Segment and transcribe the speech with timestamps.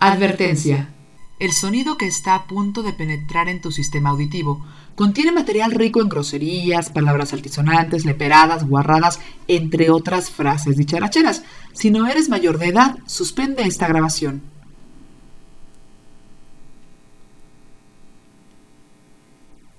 [0.00, 0.90] Advertencia.
[1.40, 6.00] El sonido que está a punto de penetrar en tu sistema auditivo contiene material rico
[6.00, 11.42] en groserías, palabras altisonantes, leperadas, guarradas, entre otras frases dicharacheras.
[11.72, 14.40] Si no eres mayor de edad, suspende esta grabación.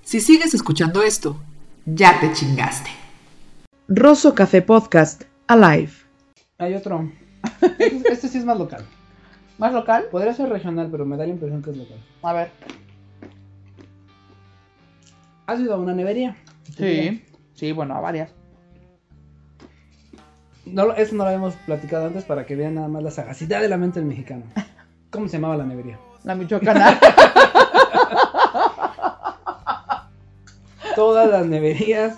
[0.04, 1.40] Si sigues escuchando esto,
[1.86, 2.90] ya te chingaste.
[3.88, 5.94] Rosso Café Podcast, Alive.
[6.58, 7.10] Hay otro.
[7.80, 8.86] Este sí es más local.
[9.60, 10.06] ¿Más local?
[10.10, 11.98] Podría ser regional, pero me da la impresión que es local.
[12.24, 12.50] A ver.
[15.46, 16.38] ¿Has ido a una nevería?
[16.78, 17.22] Sí.
[17.54, 18.34] Sí, bueno, a varias.
[20.66, 23.68] No, eso no lo habíamos platicado antes para que vean nada más la sagacidad de
[23.68, 24.44] la mente del mexicano.
[25.12, 26.00] ¿Cómo se llamaba la nevería?
[26.24, 26.98] La Michoacana.
[30.96, 32.16] Todas las neverías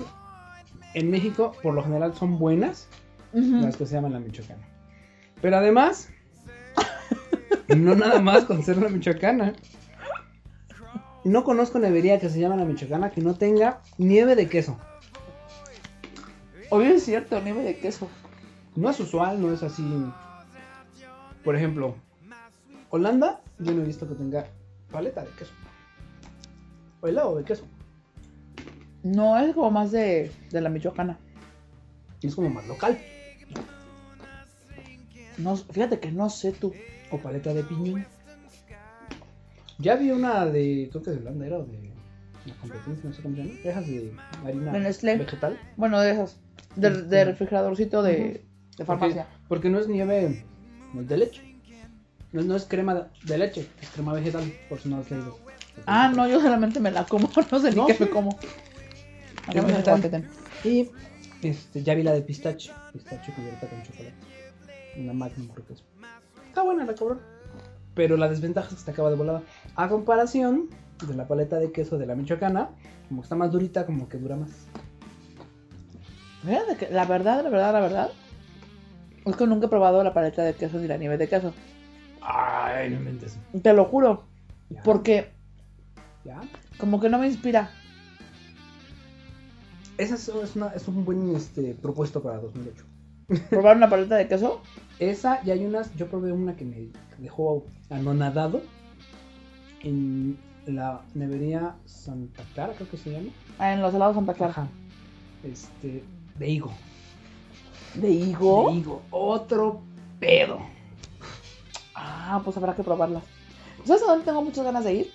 [0.94, 2.88] en México, por lo general, son buenas.
[3.34, 4.62] Las que se llaman la Michoacana.
[5.42, 6.10] Pero además,
[7.76, 9.54] no nada más con ser la Michoacana.
[11.24, 14.78] No conozco nevería que se llama la Michoacana que no tenga nieve de queso.
[16.70, 18.10] Hoy es cierto, nieve de queso.
[18.76, 19.84] No es usual, no es así.
[21.44, 21.96] Por ejemplo,
[22.90, 24.48] Holanda, yo no he visto que tenga
[24.92, 25.54] paleta de queso.
[27.02, 27.66] O helado de queso.
[29.04, 31.18] No, es como más de, de la Michoacana.
[32.22, 33.00] Es como más local.
[35.42, 36.74] No, fíjate que no sé tú.
[37.12, 38.06] O paleta de piñón.
[39.80, 41.92] Ya vi una de, creo que de Holanda era o de
[42.46, 43.60] la competencia, no sé cómo se llama.
[43.64, 44.14] Dejas de
[44.46, 45.60] harina vegetal.
[45.76, 46.38] Bueno, de esas.
[46.76, 48.46] De, de refrigeradorcito de,
[48.78, 49.26] de farmacia.
[49.26, 50.46] Porque, porque no es nieve
[50.94, 51.56] no es de leche.
[52.32, 55.38] No, no es crema de leche, es crema vegetal, por si no has leído.
[55.86, 57.30] Ah, no, yo solamente me la como.
[57.52, 58.04] No sé ni No, qué sí.
[58.04, 58.38] me como.
[59.54, 60.30] Es vegetal.
[60.64, 60.90] Y
[61.42, 62.72] este, ya vi la de pistache.
[62.94, 64.14] Pistache cubierta con chocolate.
[64.98, 65.84] Una Magnum creo que es.
[66.48, 67.20] Está buena la cabrón.
[67.94, 69.42] Pero la desventaja es que te acaba de volada.
[69.76, 70.70] A comparación
[71.06, 72.70] de la paleta de queso de la Michoacana,
[73.10, 74.50] como está más durita, como que dura más.
[76.80, 78.10] Que la verdad, la verdad, la verdad.
[79.26, 81.54] Es que nunca he probado la paleta de queso ni la nieve de queso.
[82.22, 83.38] Ay, no inventes.
[83.62, 84.24] Te lo juro.
[84.70, 85.32] Ya, Porque
[86.26, 86.42] ya.
[86.78, 87.70] como que no me inspira.
[89.98, 92.84] Ese es, es una- es un buen este, propuesto para 2008.
[93.50, 94.62] Probar una paleta de queso.
[95.00, 98.62] Esa, y hay unas, yo probé una que me dejó anonadado
[99.82, 100.38] en
[100.68, 103.30] la nevería Santa Clara, creo que se llama.
[103.58, 104.52] Ah, en los helados Santa Clara.
[104.52, 104.68] Ajá.
[105.44, 106.04] Este,
[106.38, 106.72] de higo.
[107.96, 108.70] ¿De higo?
[108.70, 109.02] De higo.
[109.10, 109.82] Otro
[110.20, 110.60] pedo.
[111.96, 113.24] Ah, pues habrá que probarlas.
[113.86, 115.12] ¿Sabes a dónde tengo muchas ganas de ir?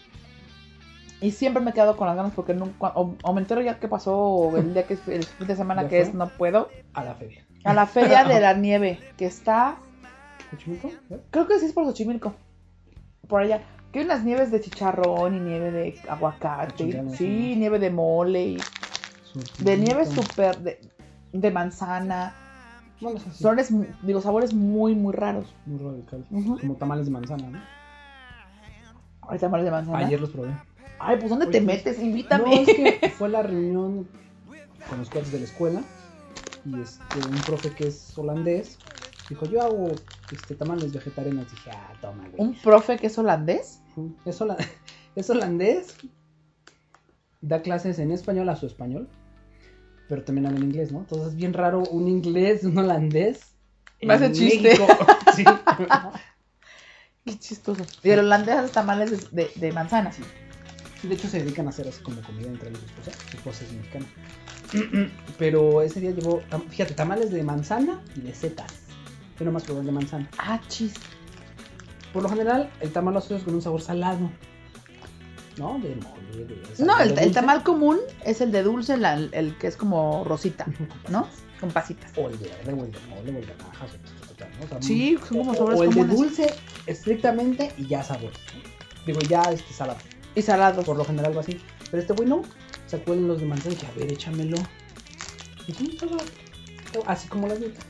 [1.21, 3.79] Y siempre me he quedado con las ganas porque nunca, o, o me entero ya
[3.79, 6.09] que pasó el día que es el fin de semana ¿Ya que fue?
[6.09, 6.69] es no puedo.
[6.93, 7.46] A la feria.
[7.67, 9.77] A la feria de la nieve, que está,
[10.51, 10.89] ¿Xochimilco?
[11.11, 11.21] ¿Eh?
[11.31, 12.35] creo que sí es por Xochimilco.
[13.29, 13.61] Por allá.
[13.93, 16.75] Que hay unas nieves de chicharrón y nieve de aguacate.
[16.77, 17.55] chingada, sí, sí.
[17.57, 18.59] nieve de mole y
[19.59, 20.81] de nieve súper de,
[21.33, 22.35] de manzana.
[23.01, 23.19] Bueno,
[23.59, 23.69] es
[24.03, 25.53] digo, sabores muy, muy raros.
[25.67, 26.25] muy radical.
[26.31, 26.59] Ujú.
[26.59, 27.61] Como tamales de manzana, ¿no?
[29.29, 29.99] Hay tamales de manzana.
[29.99, 30.51] Ayer los probé.
[30.99, 31.99] Ay, pues ¿dónde Oye, te pues, metes?
[31.99, 32.63] No, Invítame.
[32.63, 34.09] es que fue la reunión
[34.89, 35.83] con los cuates de la escuela
[36.67, 38.79] y este, un profe que es holandés
[39.29, 39.93] dijo, yo hago
[40.31, 41.51] este, tamales vegetarianos.
[41.51, 42.35] Dije, ah, toma, güey.
[42.49, 43.81] Un profe que es holandés.
[44.25, 44.57] Es, hola-
[45.17, 45.95] es holandés,
[47.41, 49.09] da clases en español a su español,
[50.09, 51.01] pero también habla en inglés, ¿no?
[51.01, 53.55] Entonces es bien raro un inglés, un holandés.
[54.03, 54.77] Me hace chiste.
[55.37, 55.45] Sí.
[57.25, 57.85] Qué chistoso.
[58.03, 60.11] Y el holandés hace tamales de, de, de manzana.
[61.03, 63.11] De hecho, se dedican a hacer así como comida entre los esposa.
[63.31, 64.07] Su esposa es mexicana.
[65.39, 66.41] Pero ese día llevó,
[66.71, 68.73] fíjate, tamales de manzana y de setas.
[69.39, 70.29] Yo nomás probé el de manzana.
[70.39, 70.95] Ah, chis.
[72.13, 74.31] Por lo general, el tamal lo asocias con un sabor salado.
[75.59, 75.79] ¿No?
[75.79, 79.57] De mole, de No, el, de el tamal común es el de dulce, la- el,
[79.59, 80.67] que es como rosita,
[81.11, 81.29] ¿no?
[81.61, 82.13] Con pasitas.
[82.17, 84.79] O el de verde, o el de mole, o el de o sea.
[84.79, 86.17] O Sí, son como o- sabores O el de comunes.
[86.19, 86.55] dulce,
[86.87, 88.33] estrictamente, y ya sabor.
[89.07, 89.99] Digo, ya este salado.
[90.35, 90.85] Y salados.
[90.85, 91.59] Por lo general va así.
[91.91, 92.43] Pero este güey no.
[92.87, 94.57] Sacó los de manzana y dije, a ver, échamelo.
[95.67, 96.17] Y sí, estaba-
[96.85, 97.81] estaba así como las dieta.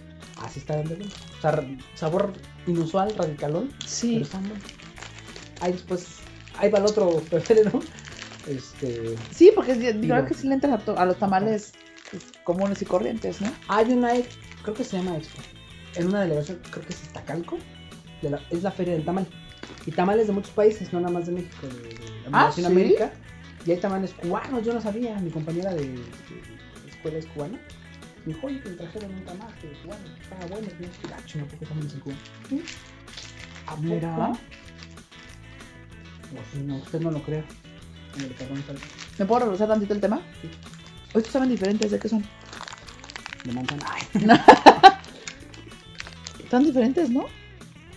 [0.42, 1.10] Así está dando bien.
[1.38, 2.32] O sea, sabor
[2.66, 3.68] inusual, radicalón.
[3.78, 4.16] Pero Sí.
[4.22, 4.54] está bueno.
[5.60, 6.06] Ahí después,
[6.58, 7.80] ahí va el otro febrero.
[8.46, 9.16] Este.
[9.34, 10.14] Sí, porque Digo.
[10.14, 11.72] creo que sí le entran a, to- a los tamales
[12.10, 13.50] pues, comunes y corrientes, ¿no?
[13.68, 14.12] Hay una,
[14.62, 15.40] creo que se llama Expo.
[15.96, 17.58] En una delegación, creo que es Iztacalco.
[18.22, 19.26] de la- es la feria del tamal.
[19.84, 21.96] Y tamales de muchos países, no nada más de México, de, de
[22.32, 23.12] Ah, Latinoamérica.
[23.66, 25.16] Y hay tamales cubanos, yo no sabía.
[25.16, 27.58] Mi compañera de, de escuela es cubana.
[28.24, 30.66] Me dijo, oye, que me trajeron un tamal que cubano, estaba bueno.
[30.66, 32.16] Y yo dije, ah, chinga, ¿por qué tamales en Cuba?
[32.48, 32.62] ¿Sí?
[33.66, 34.16] ¿A Mira.
[34.16, 34.38] poco?
[36.32, 37.44] O si no, usted no lo crea.
[39.18, 40.20] ¿Me puedo regresar tantito el tema?
[40.40, 40.48] Sí.
[41.14, 42.24] Estos saben diferentes, ¿de qué son?
[43.44, 43.86] de manzana.
[46.42, 47.26] Están diferentes, ¿no?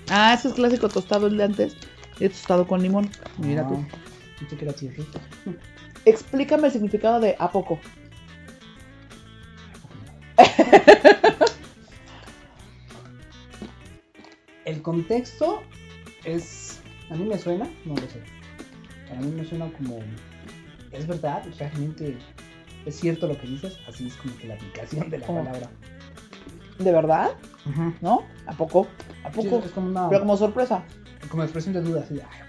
[0.09, 1.75] Ah, ese es clásico tostado el de antes.
[2.19, 3.09] Y este tostado con limón.
[3.37, 3.83] Mira tú.
[4.47, 4.73] Que era.
[6.05, 7.79] Explícame el significado de a poco.
[14.65, 15.61] El contexto
[16.23, 16.79] es.
[17.09, 18.21] A mí me suena, no lo sé.
[19.11, 19.99] A mí me suena como.
[20.91, 22.17] Es verdad, realmente
[22.85, 23.77] es cierto lo que dices.
[23.87, 25.35] Así es como que la aplicación de la Oh.
[25.35, 25.69] palabra.
[26.77, 27.31] ¿De verdad?
[28.01, 28.23] ¿No?
[28.45, 28.87] ¿A poco?
[29.23, 29.63] ¿A Sí, poco?
[29.65, 30.07] es como una.
[30.09, 30.83] Pero como sorpresa.
[31.29, 32.21] como expresión de duda, así de.
[32.23, 32.48] Ay, ¿a poco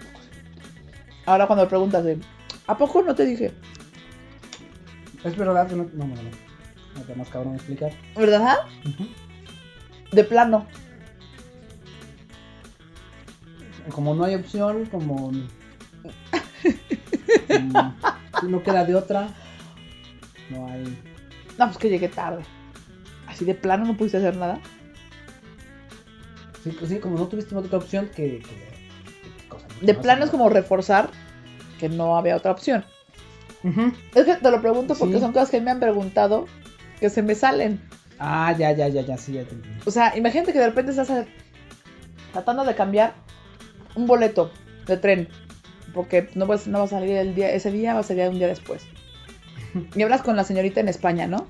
[1.25, 2.19] Ahora cuando me preguntas de
[2.67, 3.51] ¿A poco no te dije?
[5.23, 5.83] Es verdad que no.
[5.93, 6.29] No, no, no.
[6.95, 7.91] No te más cabrón explicar.
[8.15, 8.59] ¿Verdad?
[10.11, 10.65] De plano.
[13.91, 15.31] Como no hay opción, como.
[15.31, 15.47] mm,
[18.39, 19.27] si no queda de otra.
[20.49, 20.83] No hay.
[21.57, 22.43] No, pues que llegué tarde.
[23.27, 24.59] Así de plano no pudiste hacer nada.
[26.63, 28.41] Sí, sí, como no tuviste otra opción que.
[29.81, 31.09] De No plano es como reforzar
[31.79, 32.85] que no había otra opción.
[34.15, 35.19] Es que te lo pregunto porque Sí.
[35.19, 36.47] son cosas que me han preguntado
[36.99, 37.79] que se me salen.
[38.19, 39.79] Ah, ya, ya, ya, ya, sí, ya te entendí.
[39.85, 41.09] O sea, imagínate que de repente estás
[42.33, 43.13] tratando de cambiar
[43.95, 44.51] un boleto
[44.87, 45.27] de tren.
[45.93, 48.37] Porque no, vas- no va a salir el día, ese día, va a salir un
[48.37, 48.83] día después.
[49.95, 51.47] Y hablas con la señorita en España, ¿no?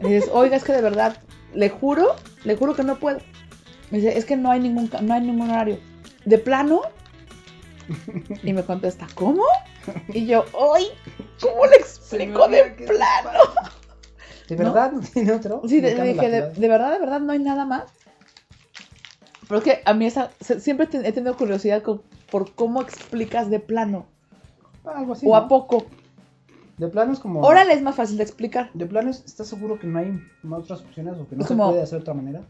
[0.00, 1.16] Y dices, oiga, es que de verdad,
[1.54, 2.14] le juro,
[2.44, 3.18] le juro que no puedo.
[3.90, 5.78] Me dice, es que no hay ningún, no hay ningún horario.
[6.24, 6.82] ¿De plano?
[8.42, 9.42] Y me contesta, ¿cómo?
[10.08, 10.44] Y yo,
[10.74, 10.86] ¡ay!
[11.40, 13.30] ¿Cómo le explico de plano?
[14.48, 15.62] ¿De verdad no tiene otro?
[15.68, 17.84] Sí, de- dije, de, verdad, de verdad, no hay nada más.
[19.48, 23.60] Pero es que a mí esa, siempre he tenido curiosidad con- por cómo explicas de
[23.60, 24.06] plano
[24.84, 25.26] Ah, Algo así.
[25.26, 25.36] o ¿no?
[25.36, 25.84] a poco.
[26.78, 27.40] De plano es como.
[27.42, 28.70] Órale es más fácil de explicar.
[28.74, 31.48] De plano es- ¿estás seguro que no hay más otras opciones o que no Es
[31.48, 32.40] se como- puede hacer de otra manera?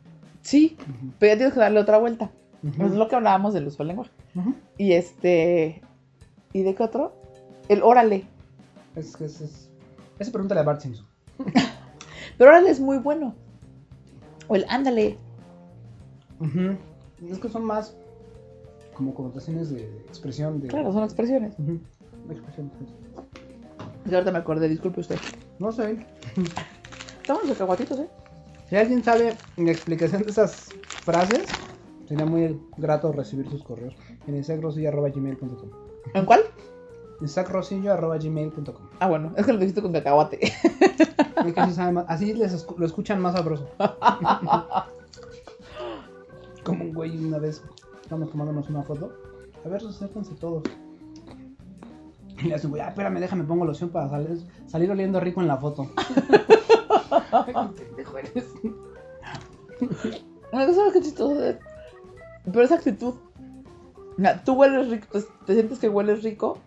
[0.43, 0.77] Sí,
[1.19, 2.31] pero ya tienes que darle otra vuelta.
[2.63, 4.13] Es lo que hablábamos del uso del lenguaje.
[4.35, 4.55] Ujú.
[4.79, 5.83] Y este.
[6.53, 7.15] ¿Y de qué otro?
[7.69, 8.27] El órale.
[8.95, 9.71] Es que es, es...
[10.19, 11.07] Ese pregúntale a Bart Simpson.
[12.39, 13.35] Pero órale es muy bueno.
[14.49, 15.19] O el ándale.
[16.39, 16.77] Ujú.
[17.29, 17.97] Es que son más
[18.95, 20.69] como connotaciones de expresión de.
[20.69, 21.55] Claro, son expresiones.
[21.59, 21.81] Ujú.
[22.31, 22.71] Expresión.
[24.05, 25.19] Y ahorita me acordé, disculpe usted.
[25.59, 26.07] No sé.
[27.21, 28.09] Estamos los cacahuatitos, ¿eh?
[28.69, 30.75] Si alguien sabe la explicación de esas
[31.05, 31.49] frases,
[32.13, 33.95] sería muy grato recibir sus correos
[34.27, 35.71] en isacrosillo.gmail.com
[36.13, 36.43] ¿En cuál?
[37.23, 40.39] isacrosillo.gmail.com Ah, bueno, es que lo dijiste con cacahuate.
[40.45, 43.67] Es que así, sabe más- así les escu- lo escuchan más sabroso.
[46.65, 47.63] Como un güey una vez,
[48.03, 49.13] estamos tomándonos una foto.
[49.65, 50.63] A ver, acérquense todos.
[52.39, 55.49] Y le hace güey, ah, espérame, déjame, pongo loción para salir, salir oliendo rico en
[55.49, 55.89] la foto.
[57.47, 57.55] Qué
[57.87, 58.47] pendejo eres.
[60.53, 61.57] Sabes qué chistoso.
[62.45, 63.15] Pero esa actitud.
[64.45, 66.59] Tú hueles rico, pues, te sientes que hueles rico,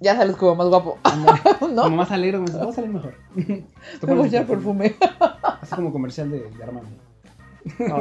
[0.00, 0.98] ya sales como más guapo.
[1.72, 1.82] ¿No?
[1.82, 3.14] Como más alegre, como va a salir mejor.
[3.34, 4.94] Te voy a echar perfume.
[5.42, 6.90] Así como comercial de, de Armando.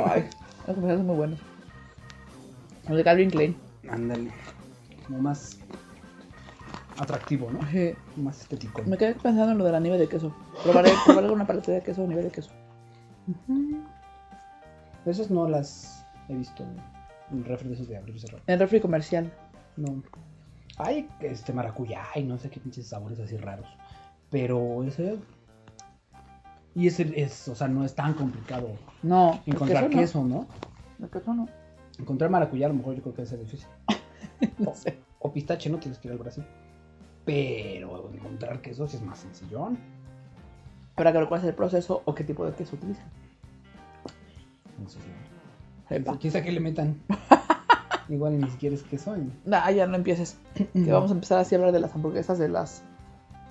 [0.06, 0.30] Ay,
[0.68, 1.40] los comerciales son muy buenos.
[2.88, 3.56] Los de Calvin Klein.
[3.90, 4.32] Ándale.
[5.08, 5.58] Como más
[6.98, 7.60] atractivo, ¿no?
[7.62, 7.96] Ajé.
[8.16, 8.82] Más estético.
[8.86, 10.34] Me quedé pensando en lo de la nieve de queso.
[10.64, 12.52] Probaré, probaré una paleta de queso, nieve de queso.
[15.06, 16.64] Esas no las he visto
[17.32, 18.42] en refri de esos de abrir y cerrar.
[18.48, 19.32] En refri comercial.
[19.78, 20.04] No.
[20.78, 23.68] Hay este maracuyá y no sé qué pinches sabores así raros.
[24.30, 25.18] Pero ese.
[26.74, 28.68] Y ese es, o sea, no es tan complicado
[29.02, 30.46] No, encontrar queso ¿no?
[31.00, 31.06] no.
[31.06, 31.48] El queso no.
[31.98, 33.68] Encontrar maracuyá a lo mejor yo creo que ser difícil.
[34.58, 35.00] No sé.
[35.20, 36.44] O pistache no tienes que ir al Brasil.
[37.24, 39.80] Pero encontrar queso sí es más sencillón.
[40.96, 43.10] Para que cuál es el proceso o qué tipo de queso utilizan.
[45.90, 46.18] Epa.
[46.20, 47.00] Quizá que le metan.
[48.10, 49.16] Igual ni siquiera es queso.
[49.18, 50.38] y- Nah, ya no empieces.
[50.74, 52.84] Que vamos a empezar así a hablar de las hamburguesas de las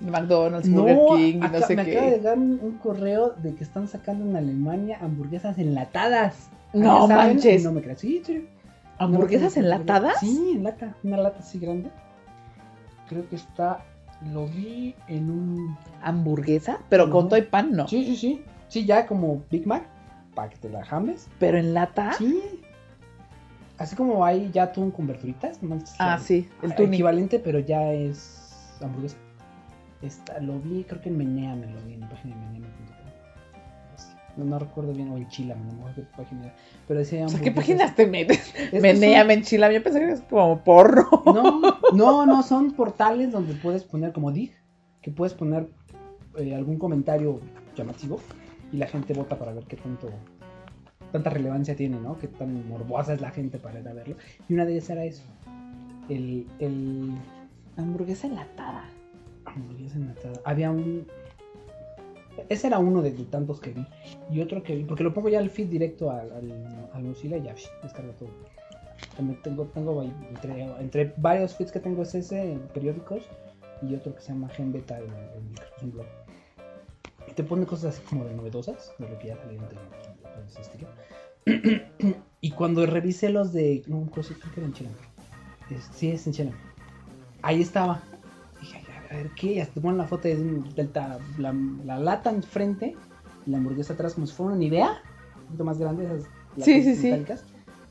[0.00, 2.16] McDonald's, No, Burger King y no acá- sé me acaba de qué.
[2.18, 6.48] llegar un, un correo de que están sacando en Alemania hamburguesas enlatadas.
[6.72, 7.64] No manches.
[7.64, 8.00] No me creas.
[8.00, 8.48] Sí, sí.
[8.98, 10.20] ¿Hamburguesas No, no, no, enlatadas?
[10.20, 10.94] Sí, en lata.
[11.02, 11.90] Una lata así grande.
[13.08, 13.84] Creo que está.
[14.32, 15.76] Lo vi en un.
[16.02, 16.78] ¿Hamburguesa?
[16.88, 17.28] Pero con Ujú.
[17.30, 17.86] todo y pan, no.
[17.88, 18.42] Sí, sí, sí.
[18.68, 19.84] Sí, ya como Big Mac.
[20.34, 21.28] Para que te la jambes.
[21.38, 22.12] Pero en lata.
[22.14, 22.40] Sí.
[23.78, 25.62] Así como hay ya atún con verduritas.
[25.62, 26.96] nomás Ah, sí, el tuni.
[26.96, 29.16] Equivalente, pero ya es hamburguesa.
[30.02, 32.84] Esta, lo vi, creo que en Menea me lo vi, en la página de Menea.com.
[34.36, 36.54] No, no recuerdo bien, o en Chila, no me acuerdo qué página era.
[36.88, 38.52] Pero decía O sea, ¿qué páginas te metes?
[38.72, 39.72] Menea, son- me enchila.
[39.72, 41.08] Yo pensé que es como porno.
[41.26, 41.60] No,
[41.92, 44.52] No, no, son portales donde puedes poner como dig,
[45.02, 45.68] que puedes poner
[46.36, 47.40] eh, algún comentario
[47.76, 48.18] llamativo
[48.74, 50.10] y la gente vota para ver qué tanto
[51.12, 52.18] tanta relevancia tiene, ¿no?
[52.18, 54.16] Qué tan morbosa es la gente para ir a verlo.
[54.48, 55.22] Y una de ellas era eso.
[56.08, 57.14] El, el
[57.76, 58.84] Hamburguesa enlatada.
[59.44, 60.40] hamburguesa enlatada.
[60.44, 61.06] Había un
[62.48, 63.86] ese era uno de, tantos que vi.
[64.28, 67.36] Y otro que vi, porque lo pongo ya al feed directo al, al, al Mozilla
[67.36, 68.30] y ya descarga todo.
[69.16, 73.22] También tengo, tengo entre, entre varios feeds que tengo es ese en periódicos
[73.82, 76.23] y otro que se llama Gen Beta es un blog.
[77.34, 79.68] Te pone cosas así como de novedosas, de lo que ya tecnología,
[80.36, 80.88] de ese estilo.
[82.40, 83.82] y cuando revisé los de.
[83.86, 84.90] No, creo que creo que era en Chile.
[85.70, 86.52] Es- sí, es en Chile.
[87.42, 88.02] Ahí estaba.
[88.60, 89.60] Dije, a ver qué.
[89.60, 91.52] Hasta te ponen la foto de un- del ta- la,
[91.84, 92.96] la lata enfrente
[93.46, 95.02] la hamburguesa atrás, como si fuera una Nivea.
[95.36, 96.24] Un poquito más grande, esas
[96.64, 97.24] Sí, sí, sí.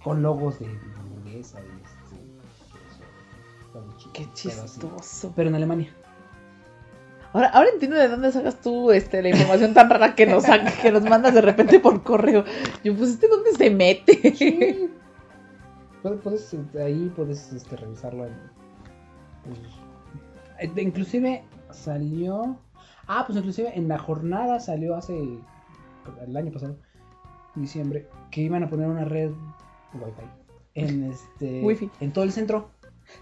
[0.03, 0.65] Con logos de
[0.99, 2.23] hamburguesa y este.
[4.13, 5.33] Qué pero chistoso.
[5.35, 5.93] Pero en Alemania.
[7.33, 10.71] Ahora, ahora entiendo de dónde sacas tú este, la información tan rara que nos, saca-
[10.81, 12.43] que nos mandas de repente por correo.
[12.83, 14.89] Yo, pues, ¿este dónde se mete?
[16.03, 18.25] Puedes, puedes, este, ahí puedes este, revisarlo.
[18.25, 18.33] en-
[19.45, 19.57] pues,
[20.59, 22.57] eh, inclusive salió.
[23.07, 25.17] Ah, pues inclusive en la jornada salió hace.
[26.27, 26.75] El año pasado,
[27.55, 29.31] diciembre, que iban a poner una red
[29.93, 30.25] Wi-Fi
[30.75, 31.61] en este.
[31.63, 31.89] Wi-Fi.
[32.01, 32.69] En todo el centro.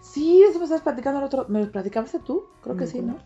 [0.01, 1.45] Sí, eso me estabas platicando el otro.
[1.49, 2.45] ¿Me lo platicaste tú?
[2.63, 3.01] Creo que sí.
[3.01, 3.17] ¿no?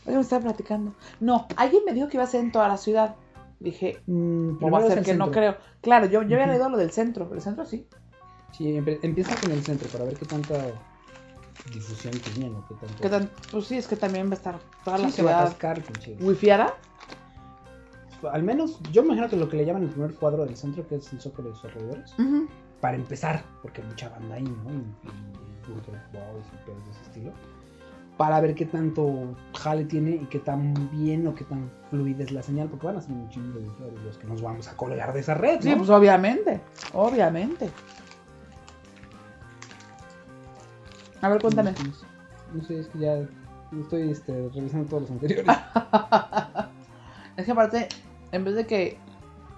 [0.00, 0.94] Alguien me estaba platicando.
[1.20, 3.16] No, alguien me dijo que iba a ser en toda la ciudad.
[3.58, 5.32] Dije, Mm, o va a ser que no centro.
[5.40, 5.56] creo.
[5.82, 6.52] Claro, yo, yo había Ujú.
[6.52, 7.30] leído lo del centro.
[7.34, 7.86] El centro sí.
[8.52, 10.66] Sí, empieza con el centro para ver qué tanta
[11.72, 13.02] difusión tienen o qué tanto.
[13.02, 13.30] ¿Qué tan?
[13.50, 15.46] Pues sí, es que también va a estar toda Sí, la se va a ciudad.
[15.46, 15.82] atascar.
[16.20, 16.74] ¿Wifiara?
[18.32, 20.86] Al menos, yo me imagino que lo que le llaman el primer cuadro del centro,
[20.86, 22.12] que es el Zócalo de sus alrededores.
[22.18, 22.48] Ujú.
[22.80, 24.70] para empezar, porque mucha banda ahí, ¿no?
[24.70, 25.08] Y, y,
[25.68, 27.32] y y de ese estilo.
[28.20, 32.30] Para ver qué tanto jale tiene y qué tan bien o qué tan fluida es
[32.32, 34.76] la señal, porque van a ser un chingo de usuarios los que nos vamos a
[34.76, 35.62] colgar de esa red, ¿no?
[35.62, 36.60] Sí, pues obviamente.
[36.92, 37.70] Obviamente.
[41.22, 41.72] A ver, cuéntame.
[42.52, 43.26] No sé, es que ya
[43.80, 45.46] estoy este, revisando todos los anteriores.
[47.38, 47.88] Es que aparte,
[48.32, 48.98] en vez de que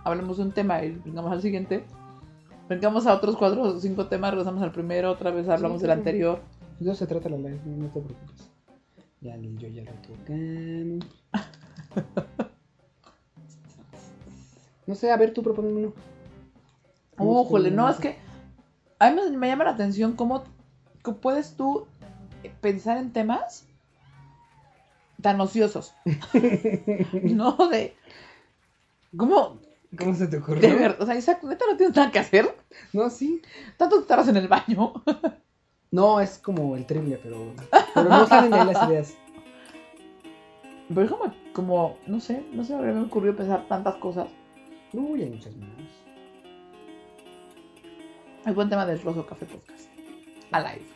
[0.05, 1.83] hablemos de un tema y brincamos al siguiente,
[2.69, 5.97] brincamos a otros cuatro o cinco temas, regresamos al primero, otra vez hablamos Sí, del
[5.97, 5.99] sí.
[5.99, 6.41] anterior.
[6.79, 8.52] De eso se trata la no, no te preocupes.
[9.23, 11.05] Ya ni yo ya lo tocan.
[14.85, 15.93] No sé, a ver, tú propone uno.
[17.17, 18.17] Oh, jole, no, es que
[18.99, 20.43] a mí me, me llama la atención cómo,
[21.03, 21.87] cómo puedes tú
[22.61, 23.67] pensar en temas
[25.21, 25.95] tan ociosos.
[27.23, 27.95] no de...
[29.17, 29.61] ¿Cómo?
[29.97, 30.69] ¿Cómo se te ocurrió?
[30.69, 32.55] De verdad, o sea, Isaac, ¿neta no tienes nada que hacer?
[32.93, 33.41] No, sí.
[33.77, 34.95] Tanto te tardas en el baño.
[35.93, 37.53] No, es como el triple, pero,
[37.95, 39.15] pero no salen de ahí las ideas.
[40.89, 44.29] Pero es como, como, no sé, no se me habría ocurrido pensar tantas cosas.
[44.95, 45.69] Uy, hay muchas más.
[48.47, 49.91] El buen tema del Rojo Café Podcast.
[50.51, 50.87] Alive.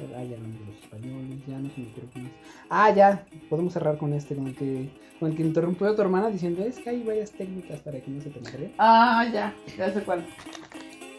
[0.00, 2.32] Ah, ya de los españoles, ya no se me ocurre más.
[2.68, 6.02] Ah, ya, podemos cerrar con este, con el que, con el que interrumpió a tu
[6.02, 8.74] hermana diciendo, es que hay varias técnicas para que no se te maree.
[8.78, 10.26] Ah, ya, ya sé cuál.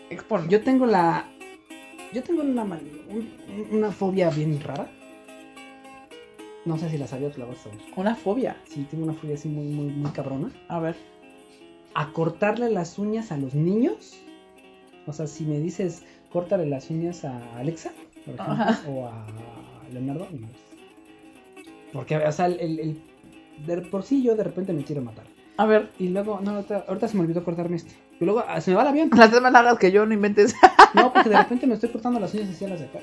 [0.10, 0.50] Expon.
[0.50, 1.26] Yo tengo la.
[2.14, 4.90] Yo tengo una, man- un- una fobia bien rara.
[6.66, 7.80] No sé si la sabía o te la vas a saber.
[7.96, 8.56] Una fobia.
[8.66, 10.52] Sí, tengo una fobia así muy, muy, muy cabrona.
[10.70, 10.96] A ver.
[11.94, 14.18] A cortarle las uñas a los niños.
[15.06, 17.92] O sea, si me dices, córtale las uñas a Alexa,
[18.26, 18.82] por ejemplo, Ajá.
[18.90, 19.26] o a
[19.92, 20.48] Leonardo, no.
[21.92, 23.02] Porque, o sea, el, el- el-
[23.68, 25.26] de por sí yo de repente me quiero matar.
[25.58, 25.90] A ver.
[26.00, 27.94] Y luego, no, ahorita, ahorita se me olvidó cortarme este.
[28.24, 29.10] Y luego ah, se me va el avión.
[29.16, 30.56] Las tres más largas que yo no inventes.
[30.94, 33.00] No, porque de repente me estoy cortando las uñas hacia las de acá.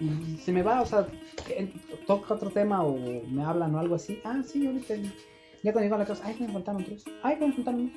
[0.00, 1.06] Y se me va, o sea,
[2.06, 2.96] toca otro tema o
[3.30, 4.18] me hablan o algo así.
[4.24, 4.94] Ah, sí, ahorita.
[5.62, 7.04] Ya cuando llego a la casa, ay, me faltaron tres.
[7.22, 7.92] Ay, me faltaron.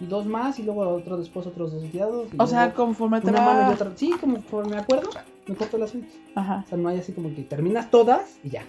[0.00, 1.98] Y dos más, y luego otro después, otros dos y
[2.36, 3.70] O sea, conforme te va...
[3.70, 3.92] otra.
[3.96, 4.14] Sí,
[4.50, 5.08] por me acuerdo,
[5.46, 6.10] me corto las uñas.
[6.34, 6.62] Ajá.
[6.66, 8.64] O sea, no hay así como que terminas todas y ya.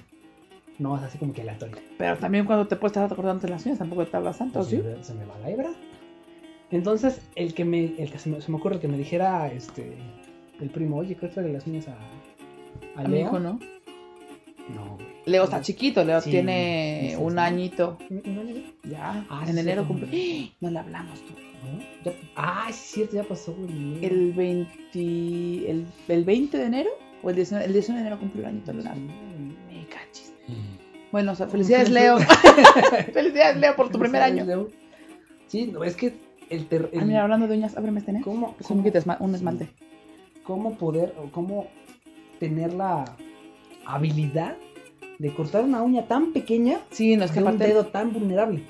[0.80, 1.76] No es así como que aleatorio.
[1.98, 4.82] Pero también cuando te puedes estar cortando las uñas tampoco te hablas tanto, Pues ¿sí?
[5.02, 5.72] se me va la hebra.
[6.72, 9.52] Entonces, el que me, el que se me, se me ocurre el que me dijera
[9.52, 9.94] este
[10.60, 11.94] el primo, oye, córtale las uñas a,
[13.00, 13.28] a A mi Leo.
[13.28, 13.60] hijo, ¿no?
[14.76, 15.08] No, güey.
[15.26, 17.40] Leo está chiquito, Leo Sí, tiene sí, sí, un sí.
[17.40, 17.98] añito.
[18.10, 18.56] ¿Un- un año?
[18.84, 19.88] Ya, Ah, en sí, enero sí.
[19.88, 20.52] cumple.
[20.62, 21.34] No le hablamos tú.
[21.64, 21.80] ¿No?
[22.04, 24.04] Ya- ah, sí, es cierto, ya pasó, güey.
[24.06, 26.90] El 20, el, el 20 de enero
[27.24, 29.00] o el 19, el 19 de enero cumplió el añito Leonardo.
[29.02, 30.34] Me cachis.
[31.12, 32.18] Bueno, o sea, felicidades Leo.
[33.14, 34.44] felicidades Leo por tu primer año.
[34.44, 34.70] Leo.
[35.48, 36.14] Sí, no, es que
[36.50, 38.22] el, ter- Ah, mira, hablando de uñas, ábreme este, ¿eh?
[38.24, 39.68] ¿cómo, Es cómo- un, esma- un esmalte.
[40.44, 41.68] cómo poder o cómo
[42.40, 43.06] tener la
[43.86, 44.56] habilidad
[45.20, 48.14] de cortar una uña tan pequeña Sí, no es que de un aparte, dedo tan
[48.14, 48.64] vulnerable.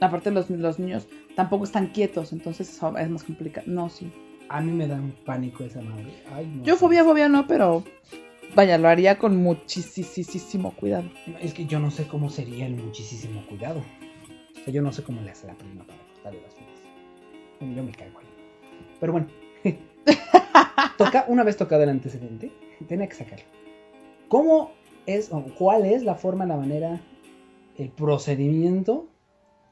[0.00, 3.66] aparte los, los niños tampoco están quietos, entonces eso es más complicado.
[3.70, 4.10] No, sí.
[4.48, 6.12] A mí me da un pánico esa madre.
[6.32, 6.62] Ay, no.
[6.64, 7.82] Yo fobia, fobia no, pero
[8.54, 11.10] vaya, lo haría con muchísimo cuidado.
[11.40, 13.80] Es que yo no sé cómo sería el muchísimo cuidado.
[13.80, 16.75] O sea, yo no sé cómo le hace la prima para cortarle las uñas.
[17.60, 18.26] Yo me caigo ahí.
[19.00, 19.26] Pero bueno.
[20.98, 22.52] Toca, una vez tocado el antecedente,
[22.88, 23.44] tenía que sacarlo.
[24.28, 24.72] ¿Cómo
[25.06, 27.00] es o cuál es la forma, la manera,
[27.76, 29.06] el procedimiento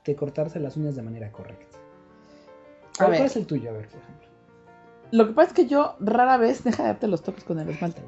[0.04, 1.78] de cortarse las uñas de manera correcta?
[2.98, 3.18] A ver.
[3.18, 3.70] ¿Cuál es el tuyo?
[3.70, 4.28] A ver, por ejemplo.
[5.12, 7.68] Lo que pasa es que yo rara vez, deja de darte los toques con el
[7.68, 8.02] esmalte.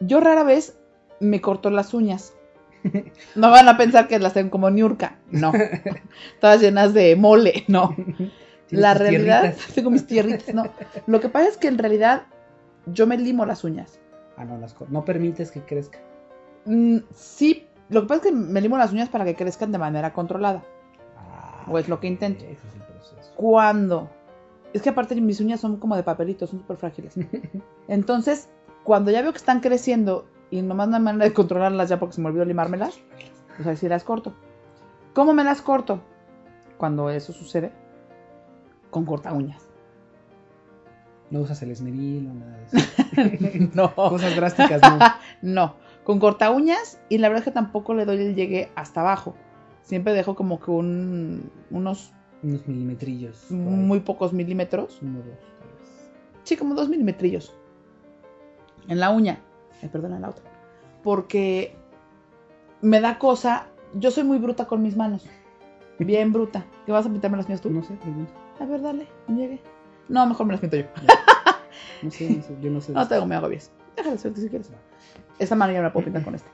[0.00, 0.78] Yo rara vez
[1.20, 2.34] me corto las uñas.
[3.34, 5.18] No van a pensar que las tengo como Niurka.
[5.30, 5.52] No.
[6.40, 7.64] Todas llenas de mole.
[7.68, 7.94] No.
[8.70, 9.66] La realidad, tierritas.
[9.74, 10.54] tengo mis tierritas.
[10.54, 10.64] No.
[11.06, 12.24] Lo que pasa es que en realidad
[12.86, 14.00] yo me limo las uñas.
[14.36, 15.98] Ah, no, las no permites que crezca.
[16.64, 19.78] Mm, sí, lo que pasa es que me limo las uñas para que crezcan de
[19.78, 20.62] manera controlada.
[21.16, 22.44] Ah, O es lo que intento.
[22.44, 23.32] Ese es el proceso.
[23.36, 24.10] Cuando.
[24.72, 27.14] Es que aparte mis uñas son como de papelito, son súper frágiles.
[27.88, 28.48] Entonces,
[28.84, 32.14] cuando ya veo que están creciendo y nomás no hay manera de controlarlas ya porque
[32.14, 33.00] se me olvidó limármelas,
[33.56, 34.34] pues ahí sí las corto.
[35.14, 36.00] ¿Cómo me las corto?
[36.76, 37.72] Cuando eso sucede,
[38.90, 39.62] con corta uñas.
[41.30, 43.70] No usas el esmeril o nada de eso.
[43.74, 43.94] no.
[43.94, 44.98] Cosas drásticas, no.
[45.42, 49.02] No, con corta uñas y la verdad es que tampoco le doy el llegue hasta
[49.02, 49.34] abajo.
[49.82, 53.50] Siempre dejo como que un, unos Unos milimetrillos.
[53.50, 54.98] muy pocos milímetros.
[55.02, 55.38] Uno, dos, vez.
[56.44, 57.54] Sí, como dos milimetrillos.
[58.86, 59.40] En la uña.
[59.82, 60.44] Ay, perdón, en la otra.
[61.02, 61.76] Porque
[62.80, 63.66] me da cosa.
[63.94, 65.26] Yo soy muy bruta con mis manos.
[65.98, 66.64] Bien bruta.
[66.86, 67.70] ¿Qué vas a pintarme las mías tú?
[67.70, 68.32] No sé, pregunto.
[68.60, 69.60] A ver, dale, llegue.
[70.08, 70.84] No, mejor me las pinto yo.
[72.02, 72.92] No sé, no sé, yo no sé.
[72.92, 73.60] No tengo, me hago bien.
[73.96, 74.70] Déjale suerte si quieres.
[75.40, 76.48] Esta mano ya me la puedo pintar con este.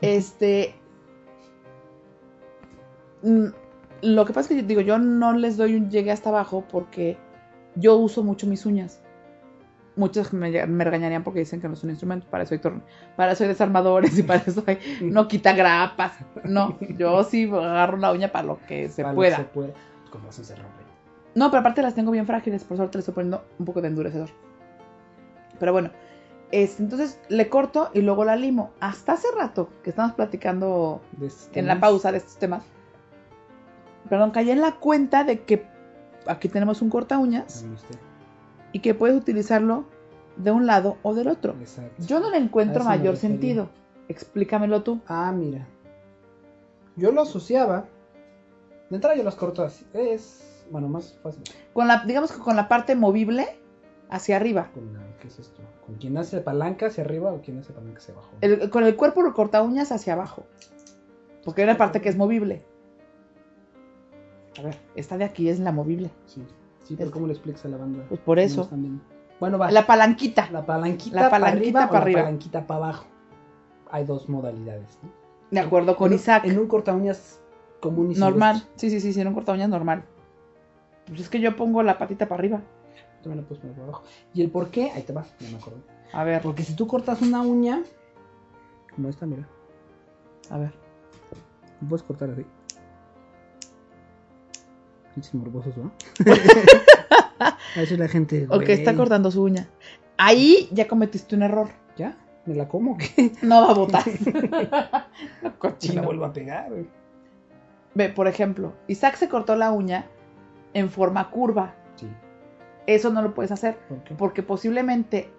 [0.00, 0.74] Este.
[3.22, 3.46] mm,
[4.02, 6.64] Lo que pasa es que yo digo, yo no les doy un llegue hasta abajo
[6.70, 7.18] porque
[7.74, 9.02] yo uso mucho mis uñas.
[9.96, 12.26] Muchos me, me regañarían porque dicen que no es un instrumento.
[12.30, 12.60] Para eso hay,
[13.16, 14.78] para eso hay desarmadores y para eso hay.
[15.02, 16.12] No quita grapas.
[16.44, 19.36] No, yo sí agarro la uña para lo que se Para lo pueda.
[19.36, 19.72] que se pueda.
[20.10, 20.85] Con razón se rompe.
[21.36, 23.88] No, pero aparte las tengo bien frágiles, por suerte le estoy poniendo un poco de
[23.88, 24.30] endurecedor.
[25.60, 25.90] Pero bueno,
[26.50, 28.70] este, entonces le corto y luego la limo.
[28.80, 32.64] Hasta hace rato que estamos platicando De estos en la pausa de estos temas,
[34.08, 35.66] perdón, caí en la cuenta de que
[36.26, 37.66] aquí tenemos un corta uñas
[38.72, 39.84] y que puedes utilizarlo
[40.36, 41.54] de un lado o del otro.
[41.60, 42.02] Exacto.
[42.02, 43.68] Yo no le encuentro mayor sentido.
[44.08, 45.00] Explícamelo tú.
[45.06, 45.66] Ah, mira.
[46.96, 47.84] Yo lo asociaba.
[48.88, 49.84] De entrada yo las corto así.
[49.92, 51.42] Es, bueno, más fácil.
[51.72, 53.46] Con la, digamos que con la parte movible
[54.10, 54.70] hacia arriba.
[54.74, 55.60] Con la, ¿Qué es esto?
[55.86, 58.30] ¿Con quien hace palanca hacia arriba o quien hace palanca hacia abajo?
[58.40, 60.44] El- con el cuerpo lo corta uñas hacia abajo.
[61.44, 62.64] Porque hay una parte que es movible.
[64.58, 66.10] A ver, esta de aquí es la movible.
[66.26, 66.42] Sí.
[66.82, 67.12] Sí, pero Este.
[67.14, 68.04] ¿cómo le explicas a la banda?
[68.08, 68.68] Pues por eso.
[69.40, 69.70] Bueno, va.
[69.70, 70.48] La palanquita.
[70.50, 72.20] La palanquita, La para palanquita arriba para o arriba.
[72.20, 73.06] la palanquita para abajo.
[73.90, 74.98] Hay dos modalidades.
[75.02, 75.10] ¿no?
[75.50, 76.44] De acuerdo con En un- Isaac.
[76.46, 77.40] En un corta uñas
[77.80, 78.56] común y Normal.
[78.56, 78.78] silvestre.
[78.80, 80.04] Sí, sí, sí, sí, en un corta uñas normal.
[81.06, 82.62] Pues es que yo pongo la patita para arriba.
[83.22, 84.04] También la puedes poner para abajo.
[84.34, 84.90] ¿Y el por qué?
[84.90, 85.80] Ahí te va, ya me acuerdo.
[86.12, 87.82] A ver, Porque si tú cortas una uña,
[88.94, 89.46] como esta, mira,
[90.50, 90.72] a ver.
[91.80, 92.44] lo puedes cortar así.
[95.14, 95.92] Pinches morbosos, ¿no?
[97.40, 98.46] A eso la gente.
[98.50, 99.68] Ok, está cortando su uña.
[100.18, 101.68] Ahí ya cometiste un error.
[101.96, 102.16] ¿Ya?
[102.44, 103.32] ¿Me la como qué?
[103.42, 104.04] No va a botar.
[105.42, 106.70] No, la vuelvo a pegar.
[107.94, 110.06] Ve, por ejemplo, Isaac se cortó la uña
[110.74, 111.74] en forma curva.
[111.96, 112.08] Sí.
[112.86, 113.76] Eso no lo puedes hacer.
[113.88, 114.14] ¿Por qué?
[114.14, 115.30] Porque posiblemente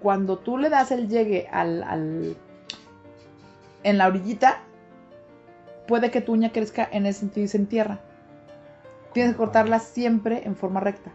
[0.00, 2.36] cuando tú le das el llegue al, al-
[3.82, 4.60] en la orillita,
[5.86, 8.00] puede que tu uña crezca en ese sentido y se entierra.
[9.12, 11.10] Tienes que cortarla siempre en forma recta.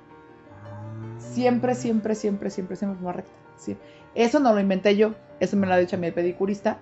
[1.17, 3.31] Siempre, siempre, siempre, siempre, siempre en forma recta.
[3.57, 3.77] Sí.
[4.15, 5.13] Eso no lo inventé yo.
[5.39, 6.77] Eso me lo ha dicho a mi pedicurista.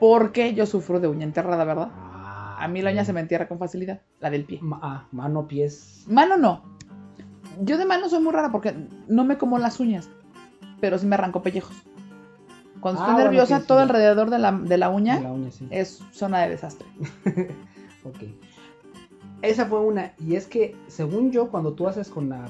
[0.00, 1.88] Porque yo sufro de uña enterrada, ¿verdad?
[2.58, 4.00] A mí la uña se me entierra con facilidad.
[4.20, 4.58] La del pie.
[4.62, 6.04] Ma- ah, mano, pies.
[6.08, 6.62] Mano no.
[7.62, 8.74] Yo de mano soy muy rara porque
[9.08, 10.08] no me como las uñas,
[10.80, 11.74] pero sí me arranco pellejos.
[12.80, 15.50] Cuando Ah, estoy bueno, nerviosa, todo alrededor de la, de la uña de La uña,
[15.50, 15.66] sí.
[15.70, 16.86] es zona de desastre.
[18.04, 18.18] Ok.
[19.42, 20.12] Esa fue una.
[20.18, 22.46] Y es que, según yo, cuando tú haces con la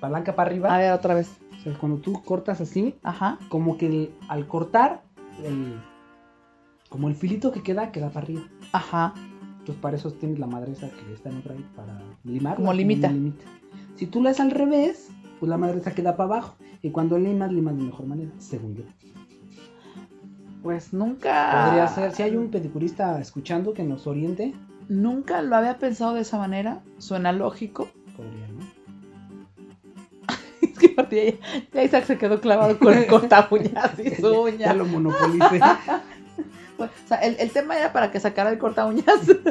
[0.00, 1.30] palanca para arriba, A ver, otra vez.
[1.58, 3.38] o sea, cuando tú cortas así, Ajá.
[3.48, 5.02] como que el- al cortar,
[5.44, 5.80] el,
[6.88, 8.42] como el filito que queda, queda para arriba.
[8.72, 9.14] Ajá.
[9.58, 12.56] Entonces, para eso tienes la madre esa que está en otra ahí, para limar.
[12.56, 13.12] Como limita.
[13.96, 16.56] Si tú la haces al revés, pues la madre esa queda para abajo.
[16.82, 18.84] Y cuando limas, limas de mejor manera, según yo.
[20.62, 21.66] Pues nunca.
[21.66, 24.54] Podría ser, si hay un pedicurista escuchando que nos oriente,
[24.88, 26.80] Nunca lo había pensado de esa manera.
[26.96, 27.88] Suena lógico.
[28.16, 28.66] podría, ¿no?
[30.62, 34.28] Es que aparte ya, ya Isaac se quedó clavado con el corta uñas y su
[34.28, 34.66] uña.
[34.66, 35.60] Ya lo monopolicé.
[36.78, 39.06] O sea, el, el tema era para que sacara el corta uñas.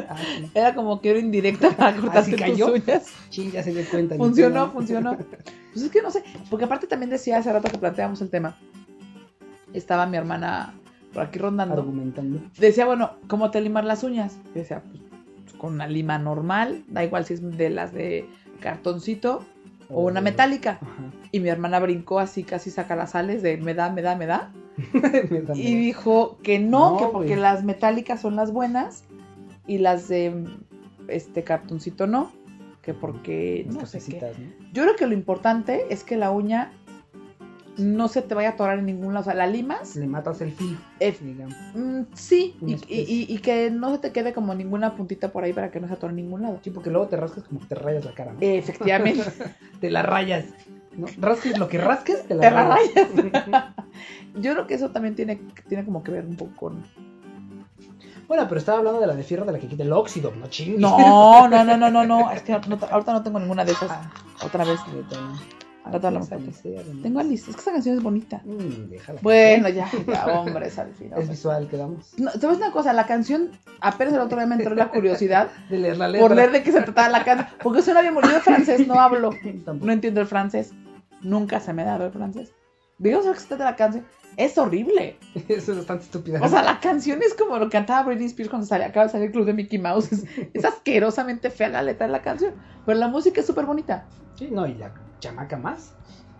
[0.08, 0.50] Ah, sí.
[0.54, 2.72] Era como que era indirecta para cortarte tus cayó?
[2.72, 3.12] uñas.
[3.28, 4.16] Chin, ya se dio cuenta.
[4.16, 5.16] Funcionó, funcionó.
[5.16, 8.56] Pues es que no sé, porque aparte también decía hace rato que planteamos el tema.
[9.74, 10.74] Estaba mi hermana
[11.12, 11.74] por aquí rondando.
[11.74, 12.40] Argumentando.
[12.58, 14.38] Decía, bueno, ¿cómo te limar las uñas?
[14.54, 14.82] Yo decía,
[15.44, 18.28] pues, con una lima normal, da igual si es de las de
[18.60, 19.44] cartoncito
[19.90, 20.78] o una metálica.
[20.80, 21.10] Ajá.
[21.32, 24.26] Y mi hermana brincó así, casi saca las sales de me da, me da, me
[24.26, 24.50] da.
[25.54, 29.04] Y dijo que no, No, que porque las metálicas son las buenas
[29.66, 30.44] y las de
[31.08, 32.30] este cartoncito no.
[32.82, 34.18] Que porque no sé qué.
[34.18, 34.46] cafecitas, ¿no?
[34.72, 36.72] Yo creo que lo importante es que la uña
[37.76, 39.20] no se te vaya a atorar en ningún lado.
[39.20, 41.54] O sea, la limas, Le matas el filo, eh, digamos.
[41.74, 45.52] mm, sí, y, y- y que no se te quede como ninguna puntita por ahí
[45.52, 46.58] para que no se atore en ningún lado.
[46.64, 48.38] Sí, porque luego te rascas como que te rayas la cara, ¿no?
[48.40, 49.22] Efectivamente,
[49.80, 50.46] Te la rayas.
[50.96, 51.06] ¿no?
[51.18, 52.90] Rasques lo que rasques, te la te rayas.
[54.34, 55.36] Yo creo que eso también tiene,
[55.68, 56.84] tiene como que ver un poco con...
[58.28, 60.46] bueno, pero estaba hablando de la de fierro de la que quita el óxido, no
[60.48, 60.80] chingues.
[60.80, 62.30] No, no, no, no, no, no.
[62.30, 63.90] Es que no- ahorita no tengo ninguna de esas.
[63.90, 64.10] Ah,
[64.44, 64.78] Otra vez.
[65.90, 66.28] te hablamos.
[67.02, 67.50] Tengo Alice.
[67.50, 68.42] Es que esa canción es bonita.
[68.44, 69.20] Mm, déjala.
[69.22, 71.10] Bueno, ya, ya, hombres, al fin.
[71.16, 72.12] Es visual, quedamos.
[72.18, 72.92] No, ¿Sabes una cosa?
[72.92, 76.28] La canción, apenas el otro día me entró la curiosidad De leer la letra.
[76.28, 77.48] por leer de qué se trataba la canción.
[77.62, 78.34] Porque suena bien bonito.
[78.34, 79.30] Yo francés no hablo.
[79.80, 80.72] No entiendo el francés.
[81.22, 82.52] Nunca se me ha dado el francés.
[82.98, 84.04] Digamos que se trata de la canción.
[84.38, 85.18] Es horrible.
[85.48, 86.38] Eso es bastante estúpida.
[86.40, 89.12] O sea, la canción es como lo que cantaba Britney Spears cuando salía, acaba de
[89.12, 90.12] salir el club de Mickey Mouse.
[90.12, 90.24] Es,
[90.54, 92.54] es asquerosamente fea la letra de la canción.
[92.86, 94.06] Pero la música es súper bonita.
[94.36, 95.92] Sí, no, y la chamaca más.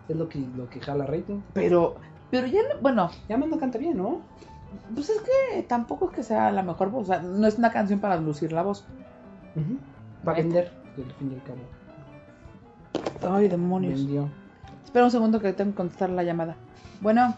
[0.08, 1.40] Es lo que, lo que jala rating.
[1.54, 1.96] Pero,
[2.30, 4.22] pero ya no, bueno, Ya no canta bien, ¿no?
[4.94, 7.02] pues es que tampoco es que sea la mejor voz.
[7.02, 8.86] O sea, no es una canción para lucir la voz.
[10.26, 13.34] Va a vender, del fin al cabo.
[13.34, 13.98] Ay, demonios.
[14.04, 14.28] Vendió.
[14.84, 16.54] Espera un segundo que tengo que contestar la llamada.
[17.00, 17.34] Bueno.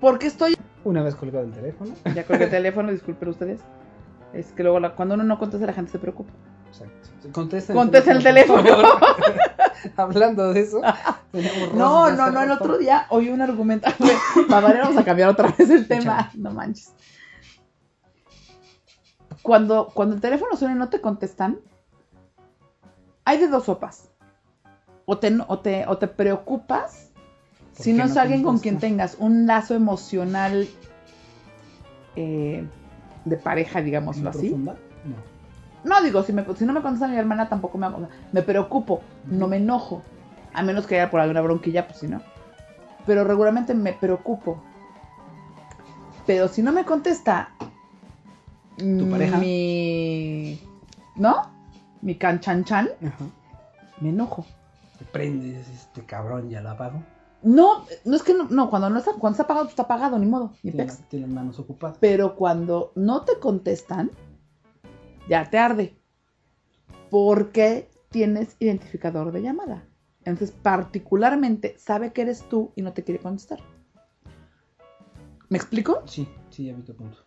[0.00, 0.56] ¿Por qué estoy?
[0.84, 1.94] Una vez colgado el teléfono.
[2.14, 3.60] Ya colgué el teléfono, disculpen ustedes.
[4.32, 6.32] Es que luego la- cuando uno no contesta la gente se preocupa.
[6.68, 7.08] Exacto.
[7.32, 8.62] Contesta Contesta el teléfono.
[9.96, 10.80] Hablando de eso.
[11.74, 13.90] No, no, no, el otro día oí un argumento.
[14.48, 16.30] Variar, vamos a cambiar otra vez el tema.
[16.34, 16.94] No manches.
[19.42, 21.58] Cuando, cuando el teléfono suena y no te contestan,
[23.24, 24.08] hay de dos sopas.
[25.04, 27.15] O te, o te, o te preocupas ¿Por
[27.78, 30.68] si no es alguien con quien tengas un lazo emocional
[32.16, 32.66] eh,
[33.24, 34.48] de pareja, digámoslo ¿Muy así.
[34.48, 34.76] profunda?
[35.04, 35.36] No.
[35.84, 37.88] No, digo, si, me, si no me contesta mi hermana tampoco me,
[38.32, 40.02] me preocupo, no me enojo.
[40.52, 42.22] A menos que haya por alguna bronquilla, pues si no.
[43.04, 44.60] Pero regularmente me preocupo.
[46.26, 47.50] Pero si no me contesta.
[48.76, 49.38] ¿Tu pareja?
[49.38, 50.60] Mi.
[51.14, 51.50] ¿No?
[52.02, 53.24] Mi canchanchan, Ajá.
[54.00, 54.44] me enojo.
[54.98, 57.02] Te prendes, este cabrón, ya lo apago.
[57.46, 60.18] No, no es que no, no, cuando no está, cuando está apagado, pues está apagado,
[60.18, 61.28] ni modo, ni Tiene, pex.
[61.28, 61.96] manos ocupadas.
[62.00, 64.10] Pero cuando no te contestan,
[65.28, 65.96] ya te arde.
[67.08, 69.86] Porque tienes identificador de llamada.
[70.24, 73.60] Entonces, particularmente, sabe que eres tú y no te quiere contestar.
[75.48, 76.02] ¿Me explico?
[76.06, 77.18] Sí, sí, ya vi tu punto.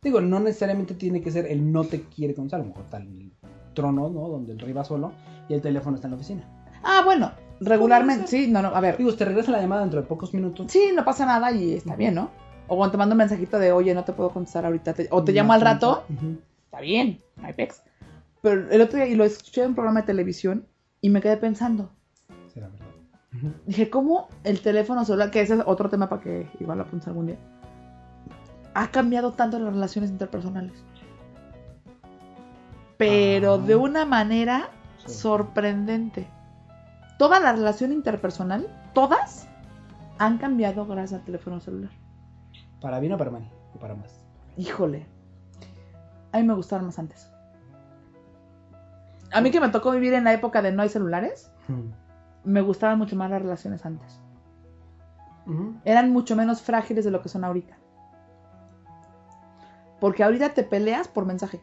[0.00, 3.02] Digo, no necesariamente tiene que ser el no te quiere contestar, a lo mejor tal
[3.02, 3.30] el
[3.74, 4.26] trono, ¿no?
[4.26, 5.12] Donde el rey va solo
[5.50, 6.66] y el teléfono está en la oficina.
[6.82, 8.96] Ah, bueno, regularmente, sí, no, no, a ver.
[8.96, 10.70] Digo, te regresa la llamada dentro de pocos minutos.
[10.72, 12.30] Sí, no pasa nada y está bien, ¿no?
[12.68, 15.22] O cuando te mando un mensajito de, oye, no te puedo contestar ahorita, te- o
[15.24, 16.38] te llamo al rato, Ujú.
[16.64, 17.82] está bien, no hay pex.
[18.42, 20.66] Pero el otro día, y lo escuché en un programa de televisión,
[21.00, 21.90] y me quedé pensando,
[22.52, 22.86] Será verdad.
[23.36, 23.52] Ujú.
[23.66, 27.06] Dije, ¿cómo el teléfono celular, que ese es otro tema para que igual lo apuntes
[27.08, 27.36] algún día,
[28.74, 30.72] ha cambiado tanto las relaciones interpersonales?
[32.96, 33.58] Pero Ah.
[33.58, 34.70] de una manera
[35.06, 35.12] Sí.
[35.14, 36.26] sorprendente.
[37.20, 39.46] Toda la relación interpersonal, todas,
[40.16, 41.90] han cambiado gracias al teléfono celular.
[42.80, 43.46] ¿Para bien o para mal?
[43.74, 44.22] O para más.
[44.56, 45.06] Híjole.
[46.32, 47.30] A mí me gustaban más antes.
[49.34, 51.92] A mí que me tocó vivir en la época de no hay celulares, Ujú.
[52.44, 54.18] me gustaban mucho más las relaciones antes.
[55.84, 57.76] Eran mucho menos frágiles de lo que son ahorita.
[60.00, 61.60] Porque ahorita te peleas por mensaje.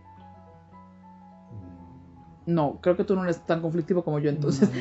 [2.48, 4.72] No, creo que tú no eres tan conflictivo como yo entonces.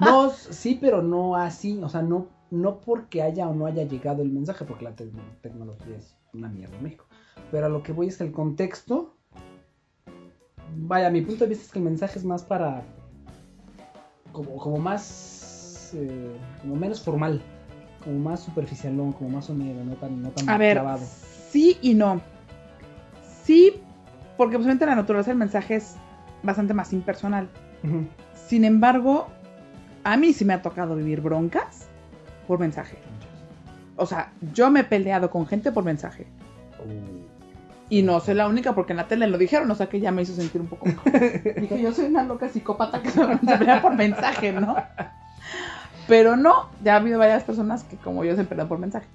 [0.00, 1.80] No, no, sí, pero no así.
[1.82, 5.10] O sea, no, no porque haya o no haya llegado el mensaje, porque la te-
[5.40, 7.06] tecnología es una mierda en México.
[7.50, 9.14] Pero a lo que voy es que el contexto.
[10.76, 12.82] Vaya, mi punto de vista es que el mensaje es más para.
[14.32, 15.92] Como, como más.
[15.94, 17.40] eh, como menos formal.
[18.04, 21.04] como más superficialón, como más sonido, no tan, no tan A ver, clavado.
[21.50, 22.20] sí y no.
[23.44, 23.72] Sí,
[24.36, 25.96] porque posiblemente la naturaleza del mensaje es
[26.42, 27.48] bastante más impersonal.
[28.34, 29.28] Sin embargo,
[30.04, 31.88] a mí sí me ha tocado vivir broncas
[32.46, 32.98] por mensaje.
[33.96, 36.26] O sea, yo me he peleado con gente por mensaje.
[36.78, 37.28] Uh.
[37.90, 40.10] Y no soy la única porque en la tele lo dijeron, o sea que ya
[40.10, 41.12] me hizo sentir un poco mejor.
[41.60, 43.26] Dije, yo soy una loca psicópata que se
[43.58, 44.76] pelea por mensaje, ¿no?
[46.06, 49.06] Pero no, ya ha habido varias personas que como yo se pelean por mensaje.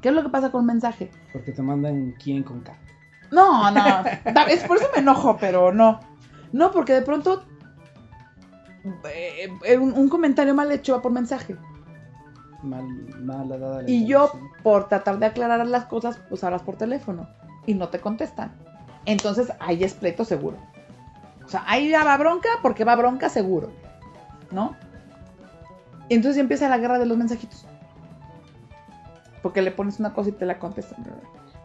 [0.00, 1.10] ¿Qué es lo que pasa con mensaje?
[1.32, 2.74] Porque te mandan quién con K.
[3.32, 4.04] No, no,
[4.48, 6.00] es por eso me enojo, pero no.
[6.52, 7.42] No, porque de pronto
[9.08, 11.56] eh, eh, un, un comentario mal hecho va por mensaje.
[12.62, 12.84] Mal,
[13.20, 14.30] mal dada la Y yo,
[14.62, 17.28] por tratar de aclarar las cosas, pues hablas por teléfono
[17.66, 18.52] y no te contestan.
[19.04, 20.58] Entonces ahí es pleito seguro.
[21.44, 23.70] O sea, ahí ya va bronca porque va bronca seguro.
[24.50, 24.76] ¿No?
[26.08, 27.66] Y entonces ya empieza la guerra de los mensajitos.
[29.42, 31.04] Porque le pones una cosa y te la contestan.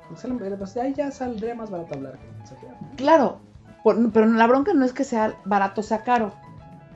[0.10, 2.72] Pues ahí ya saldría más barato hablar que mensajear.
[2.82, 2.96] ¿no?
[2.96, 3.40] Claro,
[3.84, 6.32] por- pero la bronca no es que sea barato sea caro,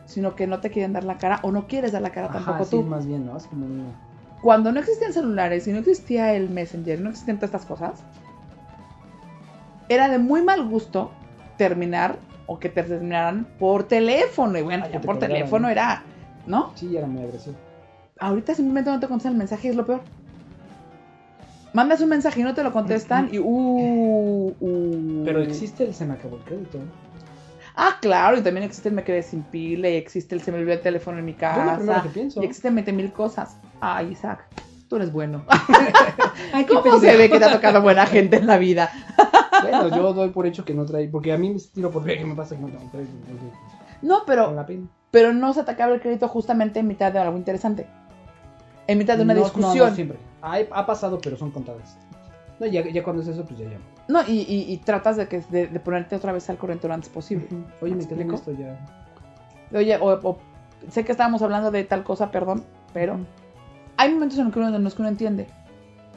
[0.05, 2.55] sino que no te quieren dar la cara o no quieres dar la cara tampoco
[2.55, 2.83] Ajá, sí, tú.
[2.83, 3.37] más bien, ¿no?
[3.37, 3.65] Es como.
[4.41, 8.03] Cuando no existían celulares y no existía el Messenger, no existían todas estas cosas,
[9.89, 11.11] era de muy mal gusto
[11.57, 14.57] terminar o que te terminaran por teléfono.
[14.57, 15.69] Y bueno, Ah, ya te por teléfono ¿no?
[15.69, 16.03] era,
[16.47, 16.71] ¿no?
[16.75, 17.55] Sí, era muy agresivo.
[18.19, 20.01] Ahorita simplemente no te contestan el mensaje, es lo peor.
[21.73, 25.23] Mandas un mensaje y no te lo contestan y uh, uh.
[25.23, 26.79] Pero existe el se me acabó el crédito.
[27.75, 30.57] Ah, claro, y también existe el me quedé sin pila y existe el se me
[30.57, 32.03] olvidó el teléfono en mi Yo lo primero casa.
[32.03, 32.41] que pienso.
[32.41, 33.57] Y existen 20 mil cosas.
[33.79, 34.45] Ay, Isaac,
[34.89, 35.45] tú eres bueno.
[36.53, 38.91] Ay, ¿Cómo se ve que te ha tocado buena gente en la vida?
[39.61, 41.07] Bueno, yo doy por hecho que no trae.
[41.07, 43.11] Porque a mí me tiro por ver que me pasa que no tengo crédito.
[44.01, 44.65] No, pero, la
[45.11, 47.85] pero no se te acaba el crédito justamente en mitad de algo interesante.
[48.87, 49.89] En mitad de una No, no, discusión.
[49.89, 50.17] No, siempre.
[50.41, 51.97] Ha, ha pasado, pero son contadas.
[52.59, 53.83] No, ya, ya cuando es eso, pues ya llamo.
[54.07, 56.93] No, y, y- y tratas de, que, de, de ponerte otra vez al corriente lo
[56.93, 57.47] antes posible.
[57.81, 58.77] Oye, me ¿Me quedé en esto ya.
[59.73, 60.37] Oye, o, o-
[60.89, 63.17] sé que estábamos hablando de tal cosa, perdón, pero
[63.97, 65.47] hay momentos en los que uno, en los que uno entiende.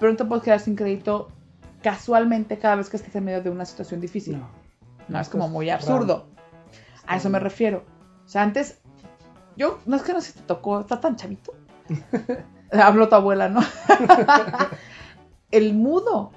[0.01, 1.29] Pero no te puedes quedar sin crédito
[1.83, 4.39] casualmente cada vez que estés en medio de una situación difícil.
[4.39, 4.49] No.
[5.09, 6.27] No, es como muy absurdo.
[7.07, 7.85] A eso me refiero.
[8.25, 8.81] O sea, antes,
[9.57, 11.53] yo, no es que no sé si te tocó, está tan chavito.
[12.83, 13.61] Habló tu abuela, ¿no?
[15.51, 16.33] el mudo.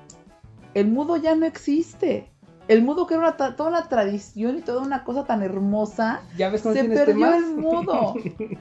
[0.73, 2.29] El mudo ya no existe.
[2.67, 6.49] El mudo que era una toda una tradición y toda una cosa tan hermosa, Ya
[6.49, 7.37] ves se tienes perdió temas.
[7.37, 8.15] el mudo.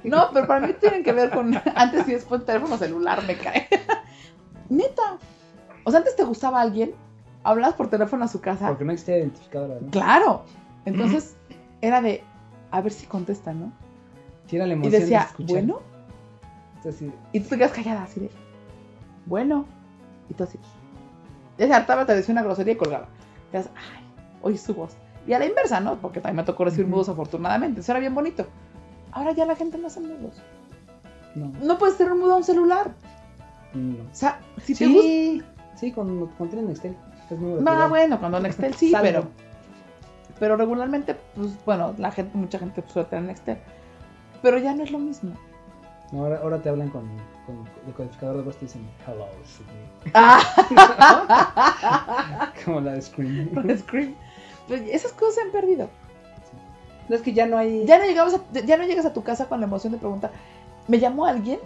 [0.04, 3.68] No, pero para mí tienen que ver con antes y después teléfono celular, me cae.
[4.68, 5.18] Neta.
[5.84, 6.94] O sea, antes te gustaba alguien,
[7.42, 8.68] hablabas por teléfono a su casa.
[8.68, 9.90] Porque no existe identificadora, ¿no?
[9.90, 10.44] Claro.
[10.84, 11.36] Entonces
[11.80, 12.22] era de
[12.70, 13.72] a ver si contesta, ¿no?
[14.46, 15.80] Tiene la Y emoción de decía, bueno,
[16.84, 18.30] así, y tú te quedas callada así de,
[19.26, 19.64] bueno,
[20.28, 20.58] y tú así.
[21.58, 23.08] Ya se hartaba, te decía una grosería y colgaba.
[23.50, 24.04] Te das, ay,
[24.42, 24.96] oye su voz.
[25.26, 25.96] Y a la inversa, ¿no?
[25.96, 26.94] Porque también me tocó recibir Ujú.
[26.94, 27.80] mudos afortunadamente.
[27.80, 28.46] Eso era bien bonito.
[29.10, 30.40] Ahora ya la gente no hace mudos.
[31.34, 31.50] No.
[31.62, 32.92] No puedes tener un mudo a un celular.
[33.74, 34.02] no.
[34.04, 35.02] O sea, si te gusta.
[35.02, 35.42] Sí,
[35.76, 36.92] sí, cuando, cuando tienen Nextel.
[36.92, 37.88] Es privado.
[37.88, 39.24] bueno, cuando Nextel sí, pero.
[40.38, 43.58] Pero regularmente, pues bueno, la gente, mucha gente suele tener Nextel.
[44.42, 45.32] Pero ya no es lo mismo.
[46.12, 47.02] No, ahora, ahora te hablan con,
[47.46, 50.12] con el codificador de voz, te dicen hello, Sydney.
[50.14, 50.40] Ah,
[52.64, 53.48] Como la de Scream.
[53.54, 54.14] con Scream.
[54.68, 55.88] Pero esas cosas se han perdido.
[57.08, 57.84] No es que ya no hay.
[57.86, 60.32] Ya no, llegabas a- ya no llegas a tu casa con la emoción de preguntar,
[60.88, 61.60] ¿me llamó alguien?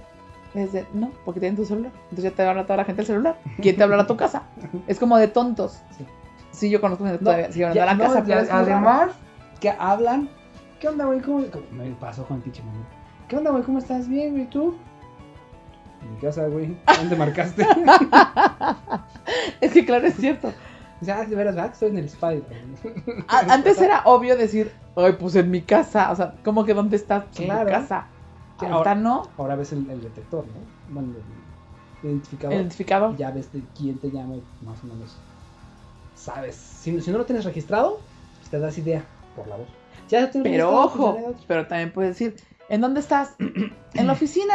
[0.52, 1.92] Desde, no, porque tienen tu celular.
[2.04, 3.38] Entonces ya te habla toda la gente el celular.
[3.62, 4.42] ¿Quién te habla a tu casa?
[4.86, 5.78] Es como de tontos.
[5.96, 6.06] Sí.
[6.50, 8.24] Sí, yo conozco gente No, todavía sigue ya- a la no, casa.
[8.26, 9.12] ya- además,
[9.60, 10.28] que hablan.
[10.80, 11.20] ¿Qué onda, güey?
[11.20, 12.84] ¿Cómo, cómo- Me pasó con el pinche mamá.
[13.30, 13.62] ¿Qué onda, güey?
[13.62, 14.08] ¿Cómo estás?
[14.08, 14.74] Bien, güey, ¿tú?
[16.02, 16.76] En mi casa, güey.
[16.98, 17.66] ¿Dónde marcaste?
[19.60, 20.52] Es que claro, es cierto.
[21.00, 21.70] Dice, ah, de veras, ¿verdad?
[21.72, 22.42] Estoy en el Spider.
[23.28, 26.10] A- Antes era obvio decir, ay, pues en mi casa.
[26.10, 27.24] O sea, ¿cómo que dónde estás?
[27.26, 27.66] Pues En Claro.
[27.66, 28.06] tu casa.
[28.58, 29.22] Sí, Ahorita ahora- no.
[29.38, 30.92] Ahora ves el, el detector, ¿no?
[30.94, 31.14] Bueno,
[32.02, 32.54] el identificador.
[32.56, 33.16] Identificado.
[33.16, 35.16] Ya ves de quién te llama más o menos
[36.14, 36.56] sabes.
[36.56, 38.00] Si, si no lo tienes registrado,
[38.38, 39.04] pues te das idea
[39.36, 39.68] por la voz.
[40.08, 42.36] Ya lo tienes Pero registrado, pues, ojo, ya pero también puedes decir,
[42.70, 43.34] ¿en dónde estás?
[43.38, 44.54] en la oficina.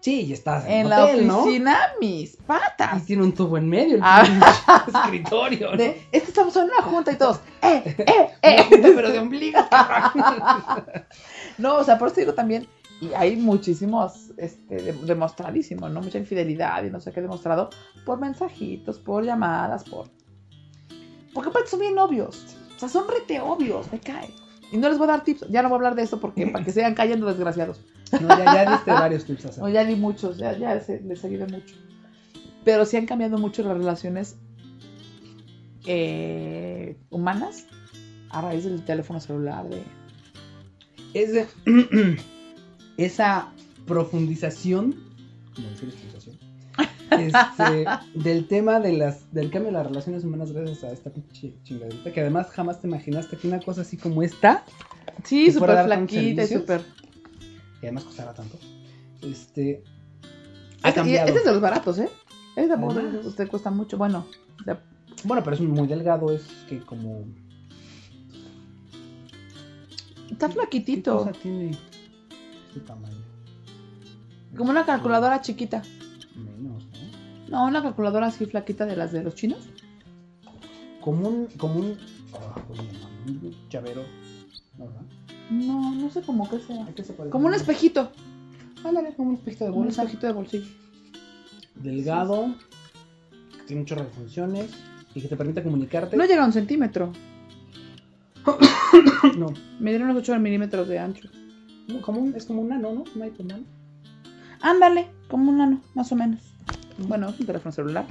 [0.00, 1.40] Sí, y estás en, En la hotel, ¿no?
[1.40, 3.04] oficina, mis Y patas.
[3.04, 4.84] tiene un tubo en medio, el Ah.
[5.04, 5.76] escritorio, ¿no?
[5.76, 8.04] De, es que estamos en una junta y todos, ¡eh, eh,
[8.42, 8.64] Una eh!
[8.68, 9.58] junta, pero de ombligo.
[11.58, 12.68] No, o sea, por eso digo también,
[13.00, 16.00] y hay muchísimos, este, de- demostradísimo, ¿no?
[16.00, 17.70] Mucha infidelidad y no sé qué demostrado
[18.06, 20.08] por mensajitos, por llamadas, por...
[21.34, 22.56] Porque aparte son bien obvios.
[22.76, 24.30] O sea, son rete obvios, me cae.
[24.70, 26.46] Y no les voy a dar tips, ya no voy a hablar de eso porque
[26.46, 27.80] para que sigan cayendo desgraciados.
[28.20, 31.24] No, ya, ya diste varios tips a No, ya di muchos, ya, ya se- les
[31.24, 31.74] ayudé mucho.
[32.64, 34.36] Pero sí han cambiado mucho las relaciones
[35.86, 37.66] eh, humanas
[38.30, 39.68] a raíz del teléfono celular.
[39.68, 39.82] De...
[41.14, 41.46] Es de-
[42.96, 43.52] esa
[43.86, 44.94] profundización,
[45.72, 46.37] explicación,
[47.10, 51.54] este, del tema de las, del cambio de las relaciones humanas gracias a esta pinche
[51.64, 54.64] chingadita, que además jamás te imaginaste que una cosa así como esta,
[55.24, 56.82] Sí, súper flaquita y súper...
[57.80, 58.56] que además costara tanto,
[59.22, 59.82] este,
[60.82, 61.26] ha Este, y cambiado.
[61.28, 62.08] este es de los baratos, ¿eh?
[62.56, 63.96] Este tampoco usted cuesta mucho.
[63.98, 64.26] Bueno,
[65.24, 67.24] Bueno, pero es muy delgado, es que como...
[70.30, 71.18] está ¿Qué flaquitito.
[71.18, 73.16] cosa tiene este tamaño?
[74.56, 75.82] Como una calculadora chiquita.
[76.36, 76.77] Menos,
[77.50, 77.66] ¿no?
[77.66, 79.68] Una calculadora así flaquita de las de los chinos.
[81.00, 81.96] Como un, como un,
[82.34, 83.08] ah, ¿cómo se llama?
[83.26, 84.02] un llavero,
[84.76, 85.02] ¿no, verdad?
[85.50, 86.84] No, no sé cómo que sea.
[86.84, 87.30] ¿A qué se parece?
[87.30, 88.10] Como un espejito.
[88.84, 90.02] Ándale, como un espejito de Un bolsa.
[90.02, 90.66] espejito de bolsillo.
[91.76, 92.54] Delgado,
[93.52, 94.70] que tiene muchas funciones
[95.14, 96.16] y que te permite comunicarte.
[96.16, 97.12] No llega a un centímetro.
[99.36, 101.28] No, Me dieron unos 8 milímetros de ancho.
[102.02, 103.04] como un, es como un nano, ¿no?
[103.14, 103.64] Un iPod nano.
[104.60, 106.40] Ándale, como un nano, más o menos.
[106.98, 108.06] Bueno, es un teléfono celular.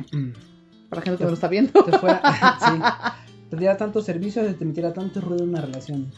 [0.89, 1.83] Para la gente que no lo está viendo.
[1.83, 2.21] Te fuera,
[2.59, 3.15] sí.
[3.49, 6.11] Te diera tantos servicios y te metiera tanto ruido en una relación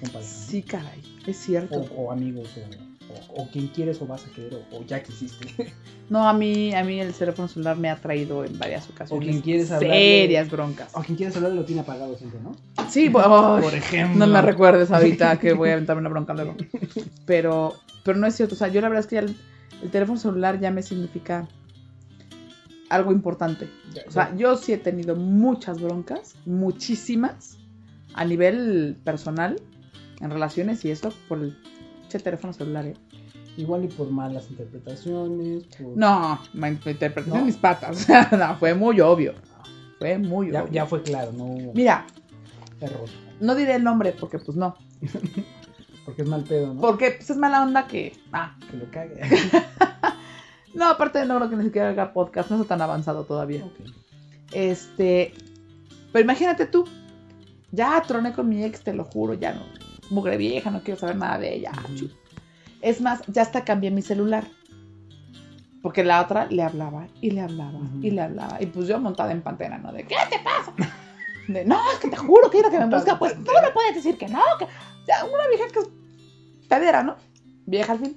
[0.00, 0.46] con pareja, ¿no?
[0.46, 1.80] Sí, caray, es cierto.
[1.96, 5.72] O, o amigos, o, o, o quien quieres o vas a querer, o, ya quisiste.
[6.10, 9.26] No, a mí, a mí el teléfono celular me ha traído en varias ocasiones.
[9.26, 10.90] O quien quieres hablarle- Serias broncas.
[10.94, 12.54] o quien quieres hablar lo tiene apagado siempre, ¿no?
[12.90, 14.18] Sí, bueno, Por ejemplo.
[14.26, 16.56] no me recuerdes ahorita que voy a aventarme una bronca luego.
[17.24, 17.72] Pero,
[18.04, 18.54] pero no es cierto.
[18.54, 19.34] O sea, yo la verdad es que ya el,
[19.82, 21.48] el teléfono celular ya me significa
[22.90, 23.68] algo importante.
[23.94, 27.56] Ya, O sea, yo sí he tenido muchas broncas, muchísimas,
[28.14, 29.60] a nivel personal,
[30.20, 31.56] en relaciones y eso, por el
[32.08, 32.86] che teléfono celular.
[32.86, 32.94] ¿eh?
[33.56, 35.64] Igual y por malas interpretaciones.
[35.76, 37.44] por- No, me interpreté No.
[37.44, 38.06] mis patas.
[38.32, 39.34] no, fue muy obvio.
[39.98, 40.72] Fue muy Ya, obvio.
[40.72, 42.04] ya fue claro, no hubo Mira,
[42.80, 43.08] error.
[43.40, 44.76] no diré el nombre porque pues no.
[46.04, 46.82] Porque es mal pedo, ¿no?
[46.82, 48.12] Porque pues, es mala onda que...
[48.30, 49.18] Ah, Que lo cague.
[50.74, 53.64] no, aparte no creo que ni siquiera haga podcast, no está tan avanzado todavía.
[54.52, 55.32] Este,
[56.12, 56.84] pero imagínate tú,
[57.72, 59.62] ya troné con mi ex, te lo juro, ya no,
[60.10, 61.72] mugre vieja, no quiero saber nada de ella.
[62.80, 64.44] Es más, ya hasta cambié mi celular.
[65.82, 68.56] Porque la otra le hablaba y le hablaba y le hablaba.
[68.60, 69.92] Y pues yo montada en pantera, ¿no?
[69.92, 70.72] De, ¿qué te pasa?
[71.46, 73.18] De, no, es que te juro que quiero que me busca.
[73.18, 74.40] Pues tú no puedes decir que no.
[74.58, 74.66] Que...
[75.06, 75.88] Ya, una vieja que es
[76.68, 77.16] pedera, ¿no?
[77.66, 78.16] Vieja al fin.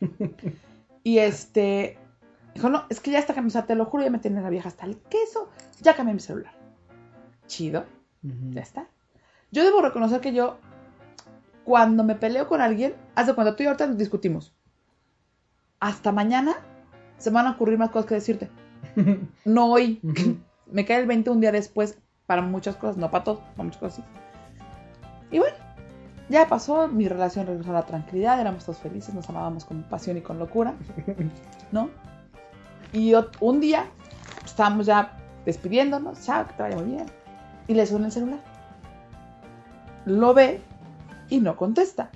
[1.04, 1.98] Y este,
[2.54, 4.68] dijo, no, es que ya está cambiando, te lo juro, ya me tiene la vieja
[4.68, 5.50] hasta el queso,
[5.82, 6.54] ya cambié mi celular.
[7.46, 7.84] Chido,
[8.22, 8.88] ya está.
[9.52, 10.56] Yo debo reconocer que yo,
[11.64, 14.54] cuando me peleo con alguien, hace cuando tú y ahorita nos discutimos,
[15.78, 16.56] hasta mañana
[17.18, 18.50] se me van a ocurrir más cosas que decirte.
[19.44, 20.00] No hoy.
[20.66, 23.80] Me cae el 20 un día después para muchas cosas, no para todo, para muchas
[23.80, 24.04] cosas.
[25.30, 25.56] Y bueno,
[26.28, 30.16] ya pasó, mi relación regresó a la tranquilidad, éramos todos felices, nos amábamos con pasión
[30.16, 30.74] y con locura,
[31.72, 31.90] ¿no?
[32.92, 33.86] Y un día
[34.44, 37.06] estábamos ya despidiéndonos, chao, que te vaya muy bien.
[37.66, 38.38] Y le suena el celular.
[40.04, 40.62] Lo ve
[41.28, 42.10] y no contesta.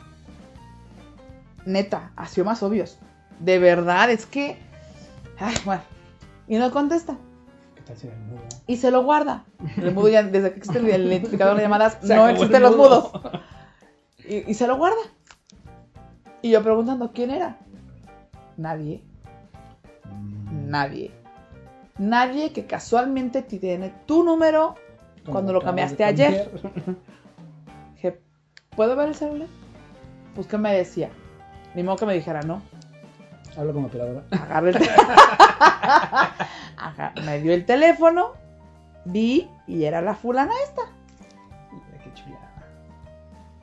[1.65, 2.99] Neta, ha sido más obvios.
[3.41, 4.59] De verdad, es que.
[5.39, 5.83] Ay, bueno.
[6.47, 7.17] Y no contesta.
[7.75, 8.41] ¿Qué tal si mudo?
[8.67, 9.45] Y se lo guarda.
[9.77, 13.11] El mudo ya, desde que existe el identificador de llamadas, Se no existen los mudo.
[13.13, 13.43] mudos.
[14.29, 14.97] Y, y se lo guarda.
[16.43, 17.57] Y yo preguntando quién era.
[18.57, 19.03] Nadie.
[20.05, 20.69] Mm.
[20.71, 21.11] Nadie.
[21.99, 24.75] Nadie que casualmente tiene tu número.
[25.31, 26.51] Cuando lo cambiaste ayer.
[27.95, 28.21] Dije,
[28.77, 29.49] ¿puedo ver el celular?
[30.35, 31.11] Pues que me decía.
[31.75, 32.63] Ni modo que me dijera, no.
[33.57, 34.23] Hablo como operadora.
[34.31, 34.77] Agarré el
[36.77, 38.33] Aga- me dio el teléfono.
[39.05, 40.83] Vi y era la fulana esta.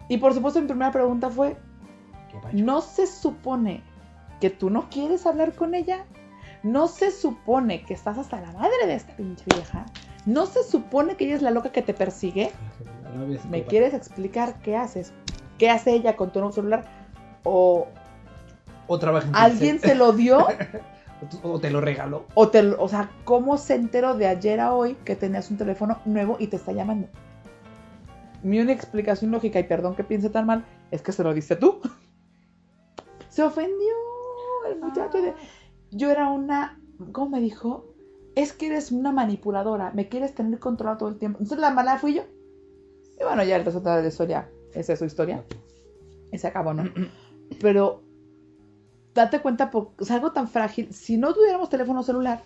[0.08, 1.58] Y por supuesto mi primera pregunta fue.
[2.54, 3.82] ¿no se supone
[4.40, 6.06] que tú no quieres hablar con ella?
[6.64, 9.86] ¿No se supone que estás hasta la madre de esta pinche vieja?
[10.26, 12.52] ¿No se supone que ella es la loca que te persigue?
[13.50, 15.14] ¿Me quieres explicar qué haces?
[15.58, 16.84] ¿Qué hace ella con tu nuevo celular?
[17.44, 17.88] ¿O
[18.88, 20.48] O trabaja en alguien se lo dio?
[21.44, 22.26] O te lo regaló.
[22.36, 25.98] ¿O, te, o sea, cómo se enteró de ayer a hoy que tenías un teléfono
[26.06, 27.08] nuevo y te está llamando?
[28.46, 31.56] Mi única explicación lógica, y perdón que piense tan mal, es que se lo diste
[31.56, 31.80] tú.
[33.30, 33.94] Se ofendió
[34.70, 35.22] el muchacho.
[35.22, 35.34] de-
[35.92, 36.80] Yo era una...
[37.12, 37.88] ¿Cómo me dijo?
[38.36, 41.40] Es que eres una manipuladora, me quieres tener controlado todo el tiempo.
[41.40, 42.24] Entonces la mala fui yo.
[43.20, 45.44] Y bueno, ya el resultado de la historia, esa es su historia.
[46.32, 46.84] Y se acabó, ¿no?
[47.62, 48.04] Pero
[49.14, 50.94] date cuenta, por, es algo tan frágil.
[50.94, 52.42] Si no tuviéramos teléfono celular,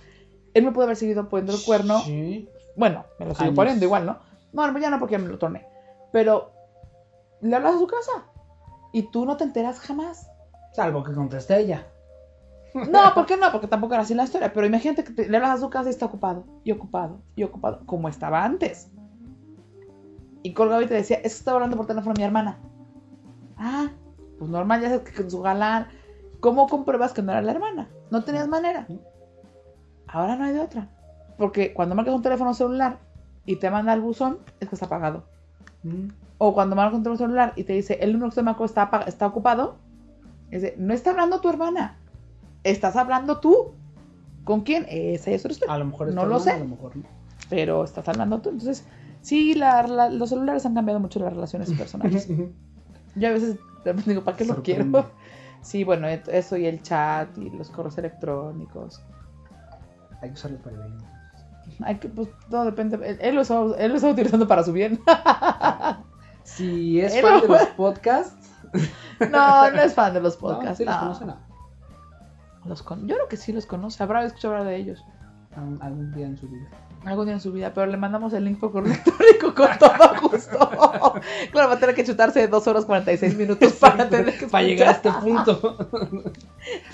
[0.53, 1.99] él me puede haber seguido poniendo el cuerno.
[2.01, 2.47] Sí.
[2.77, 4.17] Bueno, me lo sigo poniendo igual, ¿no?
[4.53, 5.65] No, ya no porque me lo torné.
[6.11, 6.51] Pero
[7.41, 8.11] le hablas a su casa
[8.93, 10.29] y tú no te enteras jamás.
[10.73, 11.85] Salvo que conteste ella.
[12.73, 13.51] No, ¿por qué no?
[13.51, 14.51] Porque tampoco era así la historia.
[14.53, 17.43] Pero imagínate que te- le hablas a su casa y está ocupado, y ocupado, y
[17.43, 18.89] ocupado, como estaba antes.
[20.43, 22.57] Y colgaba y te decía, es que estaba hablando por teléfono mi hermana.
[23.57, 23.89] Ah,
[24.37, 25.87] pues normal, ya sabes que con su galán.
[26.39, 27.89] ¿Cómo compruebas que no era la hermana?
[28.09, 28.87] No tenías manera.
[30.07, 30.87] Ahora no hay de otra.
[31.37, 32.99] Porque cuando marcas un teléfono celular
[33.45, 35.25] y te manda al buzón, es que está apagado.
[35.83, 36.09] Mm.
[36.37, 38.89] O cuando marcas un teléfono celular y te dice, el número que usted marcó está,
[39.07, 39.75] está ocupado,
[40.51, 41.97] de, no está hablando tu hermana,
[42.63, 43.71] estás hablando tú.
[44.45, 44.85] ¿Con quién?
[44.89, 45.73] Esa es historia.
[45.73, 46.51] A lo mejor No lo sé.
[46.51, 47.03] A lo mejor no.
[47.49, 48.49] Pero estás hablando tú.
[48.49, 48.83] Entonces,
[49.21, 52.27] sí, la- la- los celulares han cambiado mucho las relaciones personales.
[53.15, 53.57] Yo a veces
[54.05, 55.05] digo, ¿para qué lo quiero?
[55.61, 59.01] Sí, bueno, eso y el chat y los correos electrónicos.
[60.21, 60.97] Hay que usarlo para el bien.
[61.83, 62.95] Hay que, pues, todo depende.
[63.07, 64.99] Él, él lo está, él lo está utilizando para su bien.
[66.43, 68.49] Si es Él fan de lo- los podcasts.
[69.31, 70.77] no, no es fan de los No, podcasts.
[70.77, 71.37] sí los no.
[72.65, 74.01] Los con- Yo creo que sí los conoce.
[74.01, 75.03] Habrá escuchado hablar de ellos.
[75.55, 76.67] Algún día en su vida.
[77.05, 80.29] Algún día en su vida, pero le mandamos el link por correo electrónico con todo
[80.29, 80.57] gusto.
[81.51, 84.89] claro, va a tener que chutarse dos horas 46 minutos para tener que Para llegar
[84.89, 85.77] a este punto.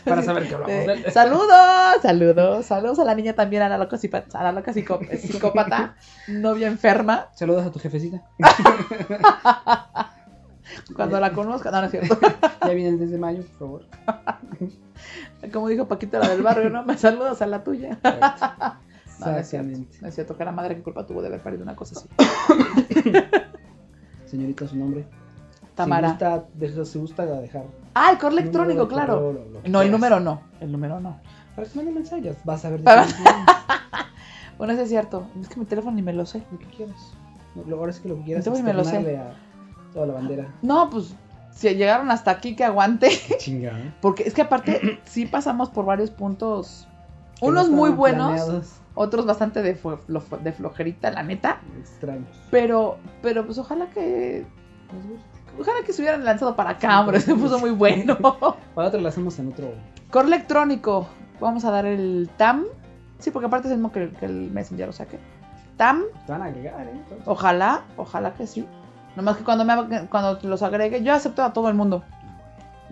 [0.06, 3.98] para saber que hablamos saludos, saludos, saludos a la niña también, a la loca,
[4.34, 5.96] a la loca psicó- psicópata,
[6.28, 8.22] novia enferma, Saludos a tu jefecita.
[10.96, 12.18] cuando la conozca, no, no es cierto,
[12.62, 13.86] Ya vienen desde mayo, por favor.
[15.52, 17.98] como dijo Paquita la del barrio, no, me saludas a la tuya.
[19.18, 19.98] Exactamente.
[20.02, 22.10] no es cierto, que la madre qué culpa tuvo de haber parido una cosa así.
[24.26, 25.06] Señorita, su nombre.
[25.76, 26.08] Tamara.
[26.10, 27.66] Si gusta, si gusta dejar.
[27.94, 29.14] Ah, el correo electrónico, número, claro.
[29.16, 31.20] correo, lo- lo que No, el número no, el número no.
[31.56, 32.82] Para que mande mensajes, vas a ver
[34.58, 36.42] Bueno, eso es cierto, es que mi teléfono ni me lo sé.
[36.52, 37.14] lo que quieras.
[37.68, 39.18] Lo- Ahora sí que lo que quieras Entonces me lo sé.
[39.18, 39.34] a
[39.94, 40.48] toda la bandera.
[40.62, 41.14] No, pues,
[41.52, 43.10] si llegaron hasta aquí, que aguante.
[43.38, 43.74] Chinga.
[44.02, 46.88] Porque es que aparte, sí pasamos por varios puntos.
[47.42, 51.60] No Unos muy buenos, planeados, otros bastante de, flo- flo- de flojerita, la neta.
[51.80, 52.30] Extraños.
[52.52, 54.46] Pero, pero pues ojalá que.
[55.60, 57.20] Ojalá que se hubieran lanzado para acá, hombre.
[57.20, 58.18] Se puso muy bueno.
[58.76, 59.72] Para otro lo hacemos en otro.
[60.12, 61.08] Correo electrónico.
[61.40, 62.66] Vamos a dar el TAM.
[63.20, 65.18] Sí, porque aparte es el mismo que, que el Messenger, o sea que.
[65.78, 67.02] TAM, Te van a agregar, ¿eh?
[67.26, 68.66] Ojalá, ojalá que sí.
[69.18, 72.04] Nomás que cuando, me, cuando los agregue, yo acepto a todo el mundo.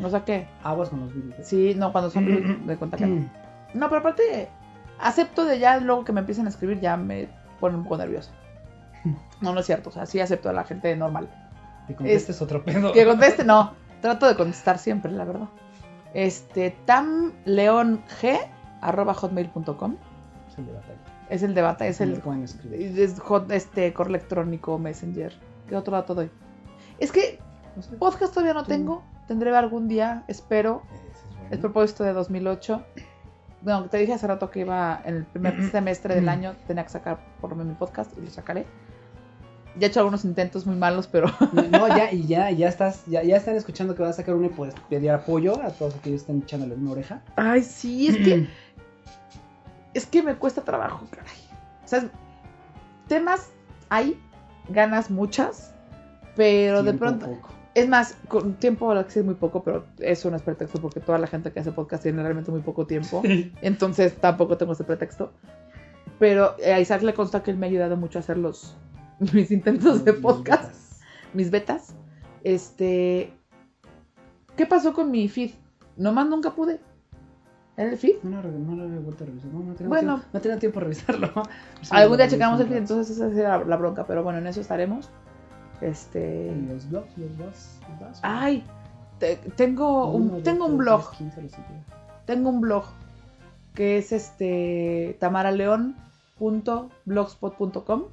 [0.02, 1.34] O sea que, Aguas con los virus.
[1.40, 1.44] ¿eh?
[1.44, 2.86] sí, no, cuando son de que
[3.74, 3.88] no.
[3.90, 4.50] Pero aparte,
[5.00, 7.28] acepto de ya luego que me empiecen a escribir, ya me
[7.60, 8.32] pone un poco nerviosa.
[9.42, 11.30] No, no es cierto, o sea, sí acepto a la gente normal.
[11.88, 12.94] Que contestes otro pedo.
[12.94, 15.50] Que conteste, no, trato de contestar siempre, la verdad.
[16.14, 18.00] Este, tamleong,
[18.82, 19.98] arroba hotmail.com,
[20.50, 20.98] Es el de batalla.
[21.30, 23.00] es el debate, es el ¿Cómo escribir?
[23.00, 25.34] es hot- este, correo electrónico, messenger.
[25.68, 26.30] ¿Qué otro dato doy?
[27.00, 27.40] Es que
[27.76, 27.96] No sé.
[27.98, 28.70] podcast todavía no Tú.
[28.70, 30.84] tengo, tendré algún día, espero.
[30.94, 31.00] Es
[31.30, 31.48] bueno.
[31.52, 32.84] El propósito de 2008.
[33.64, 36.90] Bueno, te dije hace rato que iba en el primer semestre del año, tenía que
[36.90, 38.66] sacar por lo menos mi podcast y lo sacaré.
[39.80, 41.28] Ya he hecho algunos intentos muy malos, pero
[41.72, 44.48] No, ya, y ya, ya estás, ya, ya están escuchando que vas a sacar uno
[44.48, 47.22] y pues pedir apoyo a todos aquellos que están echándole una oreja.
[47.38, 48.48] Ay, sí, es que.
[49.94, 51.38] es que me cuesta trabajo, caray.
[51.86, 52.10] O sea,
[53.08, 53.50] temas
[53.90, 54.20] hay,
[54.68, 55.74] ganas muchas,
[56.36, 57.28] pero de pronto.
[57.28, 57.50] poco.
[57.76, 61.00] Es más, con tiempo, que sí es muy poco, pero eso no es pretexto porque
[61.00, 63.22] toda la gente que hace podcast tiene realmente muy poco tiempo.
[63.62, 65.32] Entonces tampoco tengo ese pretexto.
[66.20, 68.78] Pero a Isaac le consta que él me ha ayudado mucho a hacer los
[69.34, 71.00] mis intentos de podcast, betas.
[71.34, 71.96] mis betas.
[72.44, 73.34] Este.
[74.56, 75.52] ¿Qué pasó con mi feed?
[75.98, 76.80] Nomás nunca pude.
[77.76, 78.18] ¿Era el feed?
[78.22, 79.52] No, no lo he vuelto a revisar.
[79.52, 80.14] No, no tengo Bueno.
[80.18, 81.32] tiempo, no tengo tiempo de revisarlo.
[81.90, 84.06] Algún día checamos el feed, entonces esa la, la bronca.
[84.06, 85.10] Pero bueno, en eso estaremos.
[85.84, 86.54] Este.
[86.56, 87.80] Y Los blogs, los blogs.
[88.22, 88.64] Ay,
[89.20, 91.12] te- tengo un, tengo un blog.
[92.26, 92.86] tengo un blog
[93.74, 98.04] que es este tamaraleon.blogspot.com.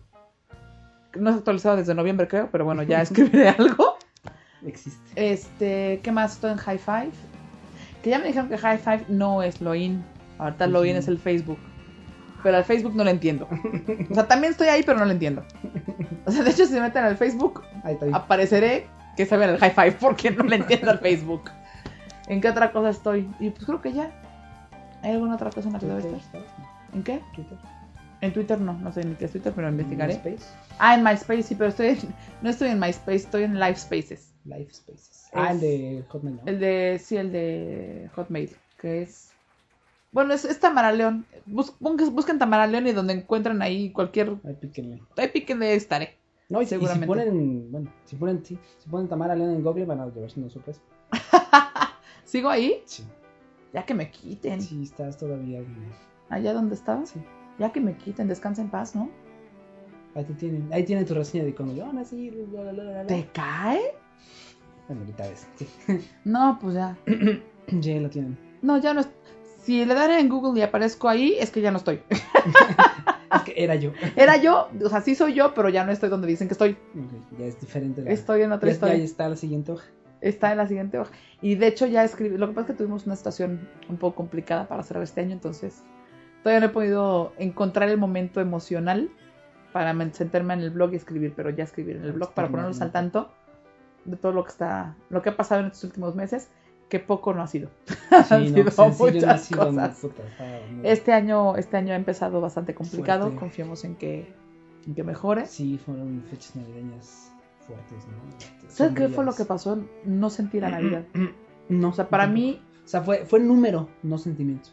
[1.19, 3.97] No es actualizado desde noviembre, creo, pero bueno, ya escribiré algo.
[4.65, 5.33] Existe.
[5.33, 6.35] Este, ¿qué más?
[6.35, 7.11] Estoy en High Five.
[8.03, 10.03] Que ya me dijeron que High Five no es Loin.
[10.39, 10.73] Ahorita Ujú.
[10.73, 11.59] Loin es el Facebook.
[12.43, 13.49] Pero al Facebook no lo entiendo.
[14.11, 15.45] O sea, también estoy ahí, pero no lo entiendo.
[16.27, 18.07] O sea, de hecho, si se meten al Facebook, Ahí está.
[18.07, 18.13] ahí.
[18.15, 18.87] apareceré
[19.17, 21.51] que saben el high five porque no le entiendo al Facebook.
[22.29, 23.29] ¿En qué otra cosa estoy?
[23.41, 24.11] Y pues creo que ya.
[25.03, 26.15] ¿Hay alguna otra cosa en la que debe estar?
[26.21, 26.43] ¿estás?
[26.95, 27.21] ¿En qué?
[27.35, 27.59] Twitter.
[28.21, 30.13] En Twitter no, no sé ni qué es Twitter, pero investigaré.
[30.15, 30.47] MySpace.
[30.79, 34.33] Ah, en MySpace, sí, pero estoy en- no estoy en MySpace, estoy en Live Spaces.
[34.45, 35.29] Life Spaces.
[35.33, 36.43] Ah, el de Hotmail, ¿no?
[36.47, 39.33] El de, sí, el de Hotmail, que es...
[40.13, 41.25] Bueno, es, es Tamaraleón.
[41.47, 44.37] Bus- busquen, busquen Tamaraleón y donde encuentran ahí cualquier...
[44.45, 45.01] Ahí píquenle.
[45.17, 46.17] Ahí píquenle, estaré.
[46.49, 47.07] No, y, y si Seguramente.
[47.07, 50.51] ponen, bueno, si ponen, sí, si ponen Tamara León en Google van a llevarse una
[50.51, 50.81] sorpresa.
[52.25, 52.83] ¿Sigo ahí?
[52.87, 53.05] Sí.
[53.73, 54.61] Ya que me quiten.
[54.61, 55.63] Sí, estás todavía.
[56.29, 57.11] Allá donde estabas.
[57.11, 57.21] Sí.
[57.59, 59.11] Ya que me quiten, descansa en paz, ¿no?
[60.17, 60.69] Ahí te tienen.
[60.73, 62.33] Ahí tienen tu reseña de cuando yo nací.
[63.07, 63.81] ¿Te cae?
[64.89, 65.47] Bueno, ahorita ves.
[65.55, 65.69] Sí.
[66.25, 66.97] No, pues ya.
[67.81, 68.37] ya lo tienen.
[68.63, 69.03] No, ya no.
[69.63, 72.03] Si le dan en Google y aparezco ahí, es que ya no estoy.
[73.33, 73.93] Es que era yo.
[74.17, 76.77] Era yo, o sea, sí soy yo, pero ya no estoy donde dicen que estoy.
[77.39, 78.03] Ya es diferente.
[78.03, 78.11] La...
[78.11, 78.97] Estoy en otra ya, historia.
[78.97, 79.87] ya está la siguiente hoja.
[80.21, 81.13] Está en la siguiente hoja.
[81.41, 82.37] Y de hecho ya escribí.
[82.37, 85.33] Lo que pasa es que tuvimos una situación un poco complicada para cerrar este año,
[85.33, 85.85] entonces
[86.43, 89.11] todavía no he podido encontrar el momento emocional
[89.73, 92.81] para sentarme en el blog y escribir, pero ya escribir en el blog para ponerlos
[92.81, 93.31] al tanto
[94.05, 96.49] de todo lo que está, lo que ha pasado en estos últimos meses,
[96.91, 97.71] que poco no ha sido.
[98.11, 99.99] Han Sí, sido no, no muchas sido, no, cosas.
[99.99, 103.23] puta, estaba muy- Este año, este año ha empezado bastante complicado.
[103.23, 103.39] Fuerte.
[103.41, 104.27] Confiemos en que,
[104.87, 105.47] en que mejore.
[105.47, 107.33] Sí, fueron fechas navideñas
[107.67, 108.69] fuertes, ¿no?
[108.69, 109.79] ¿Sabes qué fue lo que pasó?
[110.05, 111.05] No sentí la Navidad.
[111.71, 114.71] No, O sea, para mí, O sea, fue, fue número, no sentimiento.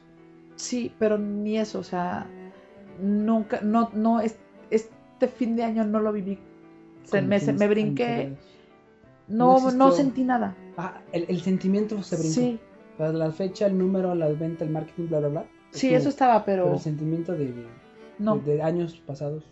[0.56, 1.78] sí, pero ni eso.
[1.78, 2.26] O sea,
[3.00, 4.40] nunca, no, no, es-
[4.72, 6.40] este fin de año no lo viví.
[7.04, 8.04] Se- Como me, me brinqué.
[8.06, 8.40] anteriores.
[9.28, 10.56] No, No no, sentí nada.
[10.78, 12.34] Ah, el, el sentimiento se brincó.
[12.34, 12.60] Sí,
[12.98, 15.46] la fecha, el número, la venta, el marketing, bla, bla, bla.
[15.72, 17.66] sí, estuvo, eso estaba, Pero pero el sentimiento de,
[18.20, 19.44] no, de, de años pasados.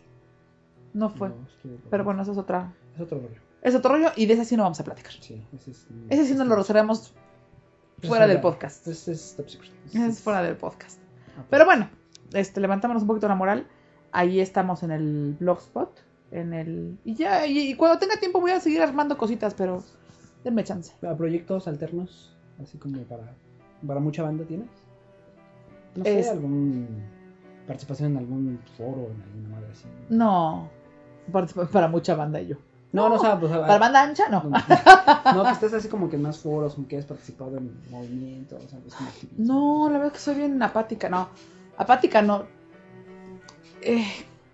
[0.93, 1.29] no fue.
[1.29, 1.77] no estuvo.
[1.89, 3.39] Pero bueno, eso es otra, Es otro rollo.
[3.61, 5.11] es otro rollo y de ese sí no vamos a platicar.
[5.19, 5.87] Sí, ese es.
[6.09, 7.13] Ese sí nos lo reservamos
[7.99, 8.87] Ese fuera del podcast.
[8.87, 9.71] Ese es top secret.
[9.87, 10.99] Ese es fuera del podcast.
[11.49, 11.89] Pero bueno,
[12.33, 13.67] este, levantámonos un poquito la moral.
[14.11, 15.99] Ahí estamos en el blogspot.
[16.35, 16.97] En el.
[17.05, 19.83] Y ya, y, y cuando tenga tiempo voy a seguir armando cositas, pero
[20.43, 20.91] denme chance.
[21.07, 23.33] ¿A proyectos alternos, así como para,
[23.87, 24.67] para mucha banda tienes?
[25.95, 26.87] No sé, Es- algún
[27.67, 29.85] participación en algún foro, en alguna madre así.
[30.09, 30.69] No.
[31.71, 32.57] Para mucha banda y yo.
[32.91, 34.43] No, no, o sea, pues, a- Para banda ancha, no.
[35.33, 38.61] No, que estés así como que en más foros, como que has participado en movimientos,
[38.63, 39.09] o sea, pues como.
[39.37, 41.29] No, la verdad es que soy bien apática, no.
[41.77, 42.43] Apática no.
[43.81, 44.05] Eh,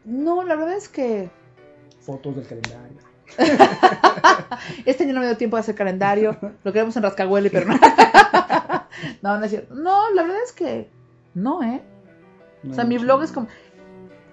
[0.05, 1.29] no, la verdad es que
[2.01, 2.97] Fotos del calendario.
[4.85, 6.37] este año no me dio tiempo de hacer calendario.
[6.63, 7.79] Lo queremos en Rascahuele, pero no.
[9.23, 9.73] No, no es cierto.
[9.73, 10.89] No, la verdad es que
[11.33, 11.81] no, ¿eh?
[12.63, 13.47] No O sea, mi mucho- blog es como.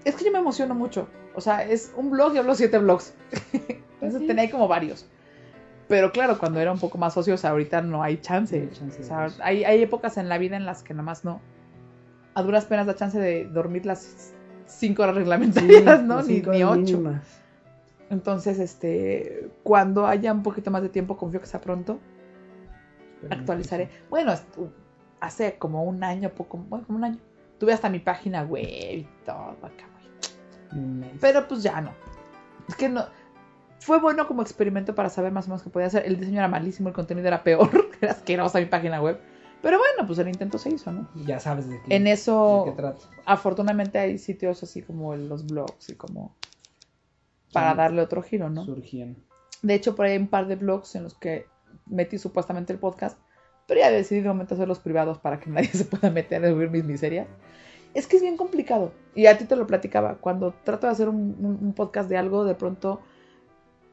[0.05, 1.07] Es que yo me emociono mucho.
[1.35, 3.13] O sea, es un blog y hablo siete blogs.
[3.53, 4.27] Entonces sí.
[4.27, 5.07] tenía ahí como varios.
[5.87, 8.57] Pero claro, cuando era un poco más ociosa, ahorita no hay chance.
[8.59, 9.39] No hay chance O de sea, eso.
[9.43, 11.41] hay, hay épocas en la vida en las que nada más no.
[12.35, 14.33] A duras penas da chance de dormir las
[14.67, 16.21] cinco horas Sí, reglamentarias, ¿no?
[16.21, 16.75] Ni, ni ocho.
[16.75, 17.38] mínimas.
[18.09, 21.99] Entonces, este, cuando haya un poquito más de tiempo, confío que sea pronto,
[23.29, 23.89] actualizaré.
[24.09, 24.69] Bueno, estu-
[25.19, 27.17] hace como un año, poco, bueno, como un año,
[27.59, 29.85] tuve hasta mi página web y todo acá,
[30.71, 31.11] güey.
[31.19, 31.91] Pero pues ya no.
[32.67, 33.05] Es que no.
[33.79, 36.05] Fue bueno como experimento para saber más o menos qué podía hacer.
[36.05, 37.69] El diseño era malísimo, el contenido era peor,
[38.01, 39.19] era asquerosa mi página web.
[39.61, 41.07] Pero bueno, pues el intento se hizo, ¿no?
[41.25, 42.99] Ya sabes de qué, En de eso, qué trata.
[43.25, 46.33] afortunadamente hay sitios así como los blogs y como
[47.53, 48.65] para darle otro giro, ¿no?
[48.65, 49.17] Surgían.
[49.61, 51.45] De hecho, por ahí hay un par de blogs en los que
[51.85, 53.17] metí supuestamente el podcast,
[53.67, 56.69] pero ya decidí de momento hacerlos privados para que nadie se pueda meter a oír
[56.69, 57.27] mis miserias.
[57.93, 58.91] Es que es bien complicado.
[59.15, 60.15] Y a ti te lo platicaba.
[60.17, 63.01] Cuando trato de hacer un, un- un podcast de algo, de pronto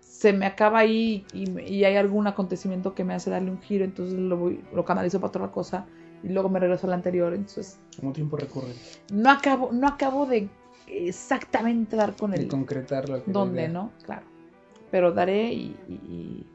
[0.00, 4.18] se me acaba ahí y, hay algún acontecimiento que me hace darle un giro, entonces
[4.18, 5.86] lo, voy- lo canalizo para otra cosa
[6.22, 7.32] y luego me regreso al anterior.
[7.34, 8.68] Entonces, Como tiempo recurre.
[9.12, 10.48] no acabo, no acabo de
[10.86, 13.92] exactamente dar con el, concretar lo que dónde, idea ¿no?
[14.04, 14.22] Claro.
[14.90, 16.46] Pero daré y, y, y-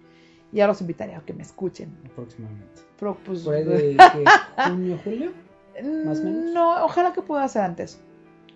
[0.52, 1.96] y ya los invitaré a que me escuchen.
[2.06, 2.82] Aproximadamente.
[3.00, 4.26] Pero, pues, Por ahí de ¿qué?
[4.70, 5.32] junio, julio.
[6.06, 6.54] más o menos.
[6.54, 8.02] No, ojalá que pueda hacer antes.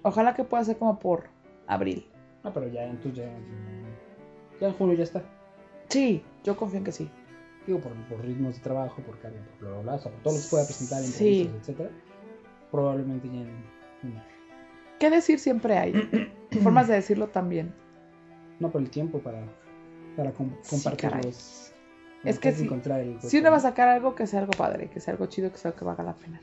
[0.01, 1.25] Ojalá que pueda ser como por
[1.67, 2.05] abril.
[2.43, 3.31] Ah, pero ya, entonces ya.
[4.59, 5.23] Ya en julio ya está.
[5.89, 7.09] Sí, yo confío en que sí.
[7.65, 10.21] Digo, por, por ritmos de trabajo, por carga, por bla, bla, bla, o sea, por
[10.21, 11.07] todo lo que pueda presentar, Sí.
[11.41, 11.89] entrevistas, etcétera.
[12.71, 13.63] Probablemente ya en
[14.01, 14.21] junio.
[15.05, 15.93] ¿Qué decir siempre hay?
[16.63, 17.71] Formas de decirlo también.
[18.59, 19.39] No por el tiempo para,
[20.17, 21.25] para com- Sí, compartir caray.
[21.25, 21.71] los.
[22.23, 22.63] Es que sí.
[22.63, 25.27] encontrar el Si uno va a sacar algo, que sea algo padre, que sea algo
[25.27, 26.41] chido, que sea algo que valga la pena.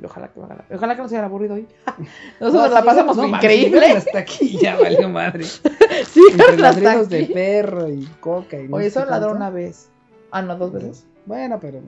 [0.00, 0.76] Y ojalá que valga la pena.
[0.76, 1.66] Ojalá que no sea aburrido hoy.
[2.40, 3.84] Nosotros No, la sí, pasamos no, increíble.
[3.86, 5.42] Hasta aquí ya valió madre.
[5.42, 7.32] Sí, Entre hasta ladridos de aquí.
[7.32, 9.90] perro y coca y no Oye, solo ladró una vez.
[10.30, 11.04] Ah, no, dos veces.
[11.24, 11.86] Bueno, pero no.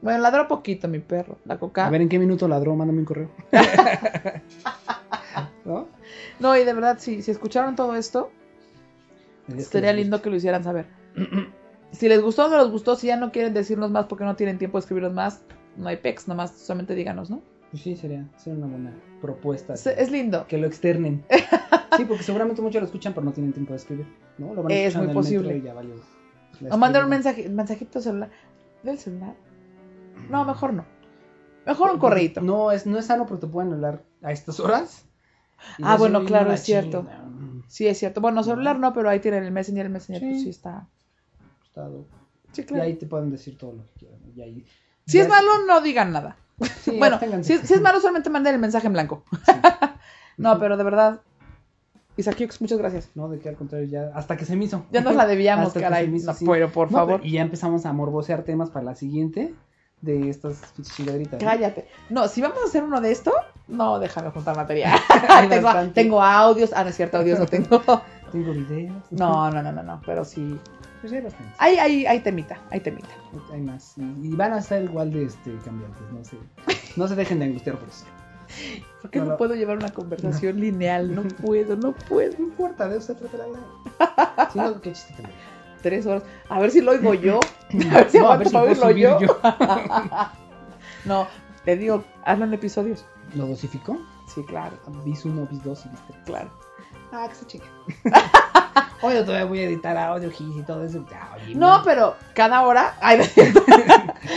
[0.00, 1.36] Bueno, ladró poquito mi perro.
[1.44, 1.86] La coca.
[1.86, 3.28] A ver en qué minuto ladró, mándame un correo.
[5.68, 5.86] ¿No?
[6.40, 8.30] No, y de verdad, si, si escucharon todo esto,
[9.58, 10.86] sería lindo que lo hicieran saber.
[11.90, 14.36] Si les gustó o no les gustó, si ya no quieren decirnos más porque no
[14.36, 15.40] tienen tiempo de escribirnos más,
[15.78, 17.40] no hay pex, nomás solamente díganos, ¿no?
[17.70, 18.92] Pues sí, sería, sería una buena
[19.22, 19.72] propuesta.
[19.72, 20.46] Es, es lindo.
[20.46, 21.24] Que lo externen.
[21.96, 24.06] sí, porque seguramente muchos lo escuchan, pero no tienen tiempo de escribir.
[24.36, 24.52] ¿no?
[24.52, 25.62] Lo van Es muy posible.
[25.62, 25.74] ya
[26.70, 28.30] O mandar un mensaje, mensajito celular.
[28.82, 29.34] ¿Del celular?
[30.28, 30.84] No, mejor no.
[31.64, 32.42] Mejor un correíto.
[32.42, 35.07] No, es, no es sano porque te pueden hablar a estas horas.
[35.78, 37.02] Y Ah, bueno, claro, la es cierto.
[37.02, 38.20] Mm, Sí, es cierto.
[38.20, 39.86] Bueno, celular no, pero ahí tienen el Messenger.
[39.86, 40.28] El Messenger, Sí.
[40.30, 40.86] pues sí está.
[41.64, 41.88] está
[42.52, 42.84] Sí, Y claro.
[42.84, 44.18] ahí te pueden decir todo lo que quieran.
[44.34, 44.64] Y ahí,
[45.06, 46.36] Si ya es malo, no digan nada.
[46.80, 49.24] sí, bueno, si, si es malo, solamente manden el mensaje en blanco.
[49.44, 49.52] Sí.
[50.38, 51.20] No, pero de verdad.
[52.16, 53.10] Isaac Hughes, muchas gracias.
[53.16, 54.86] No, de que al contrario, ya hasta que se me hizo.
[54.92, 56.04] Ya nos la debíamos, Hasta que caray.
[56.04, 56.44] se me hizo, No, sí.
[56.48, 59.52] pero por No, favor, pero- y ya empezamos a morbosear temas para la siguiente
[60.00, 61.42] de estas chingaderitas.
[61.42, 61.88] cállate.
[62.08, 63.32] No, si vamos a hacer uno de esto,
[63.66, 64.98] no, déjame juntar material.
[65.94, 66.70] Tengo, audios.
[66.74, 67.82] Ah, no es cierto, audios no tengo.
[68.32, 69.02] Tengo videos.
[69.10, 70.00] No, no, no, no, no.
[70.04, 70.58] Pero sí.
[71.00, 71.54] Pues hay bastante.
[71.58, 73.08] Hay, hay, hay temita, hay temita.
[73.52, 73.94] Hay más.
[73.96, 76.02] Y, y van a ser igual de este, cambiantes.
[76.12, 76.36] No se,
[76.96, 78.04] no se dejen de angustiar por eso.
[79.02, 81.14] ¿Por qué no, puedo llevar una conversación lineal?
[81.14, 82.32] No puedo, no puedo.
[82.38, 84.50] No importa, de eso se trata la.
[84.50, 85.28] Si no, qué chiste tengo.
[85.82, 86.22] Tres horas.
[86.48, 87.40] A ver si lo oigo yo.
[87.92, 89.20] A ver si No, a ver si para puedo oírlo yo.
[89.20, 89.38] yo.
[91.04, 91.26] No,
[91.64, 93.04] te digo, hazlo en episodios.
[93.34, 93.96] ¿Lo dosificó?
[94.26, 96.18] Sí, claro, Bis 1, bis 2 y bis 3.
[96.26, 96.50] claro.
[97.12, 97.64] Ah, que se chica.
[99.00, 101.04] Oye, todavía voy a editar audio, gis y todo eso.
[101.54, 102.94] No, pero cada hora.
[103.00, 103.18] Ay,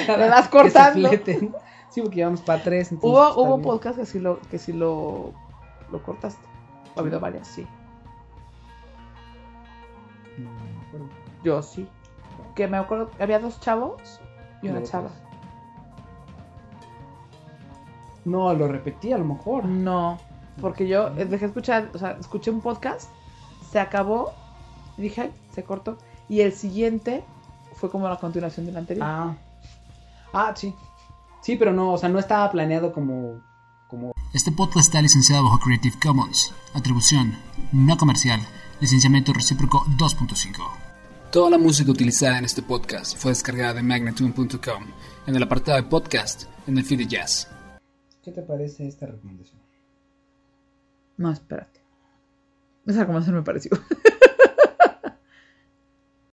[0.07, 1.09] le vas cortando.
[1.89, 2.91] Sí, porque llevamos para tres.
[2.91, 3.63] entonces Hubo, hubo bien.
[3.63, 5.33] podcast que sí lo, que sí lo,
[5.91, 6.45] lo cortaste.
[6.95, 7.67] Ha habido varias, sí.
[11.43, 11.87] Yo sí.
[12.55, 14.19] Que me acuerdo, había dos chavos
[14.61, 15.09] y una chava.
[18.25, 19.65] No, lo repetí a lo mejor.
[19.65, 20.19] No,
[20.59, 23.09] porque yo eh, dejé escuchar, o sea, escuché un podcast,
[23.71, 24.33] se acabó,
[24.97, 25.97] dije, "Ay, se cortó.
[26.29, 27.23] Y el siguiente
[27.73, 29.05] fue como la continuación del anterior.
[29.07, 29.35] Ah.
[30.33, 30.73] Ah, sí.
[31.41, 33.41] Sí, pero no, o sea, no estaba planeado como.
[33.89, 34.13] como...
[34.33, 36.53] Este podcast está licenciado bajo Creative Commons.
[36.73, 37.35] Atribución
[37.71, 38.39] no comercial.
[38.79, 40.90] Licenciamiento recíproco 2.5.
[41.31, 44.83] Toda la música utilizada en este podcast fue descargada de magnatune.com
[45.25, 47.47] en el apartado de podcast en el feed de jazz.
[48.21, 49.57] ¿Qué te parece esta recomendación?
[51.15, 51.79] No, espérate.
[52.85, 53.71] Esa recomendación me pareció.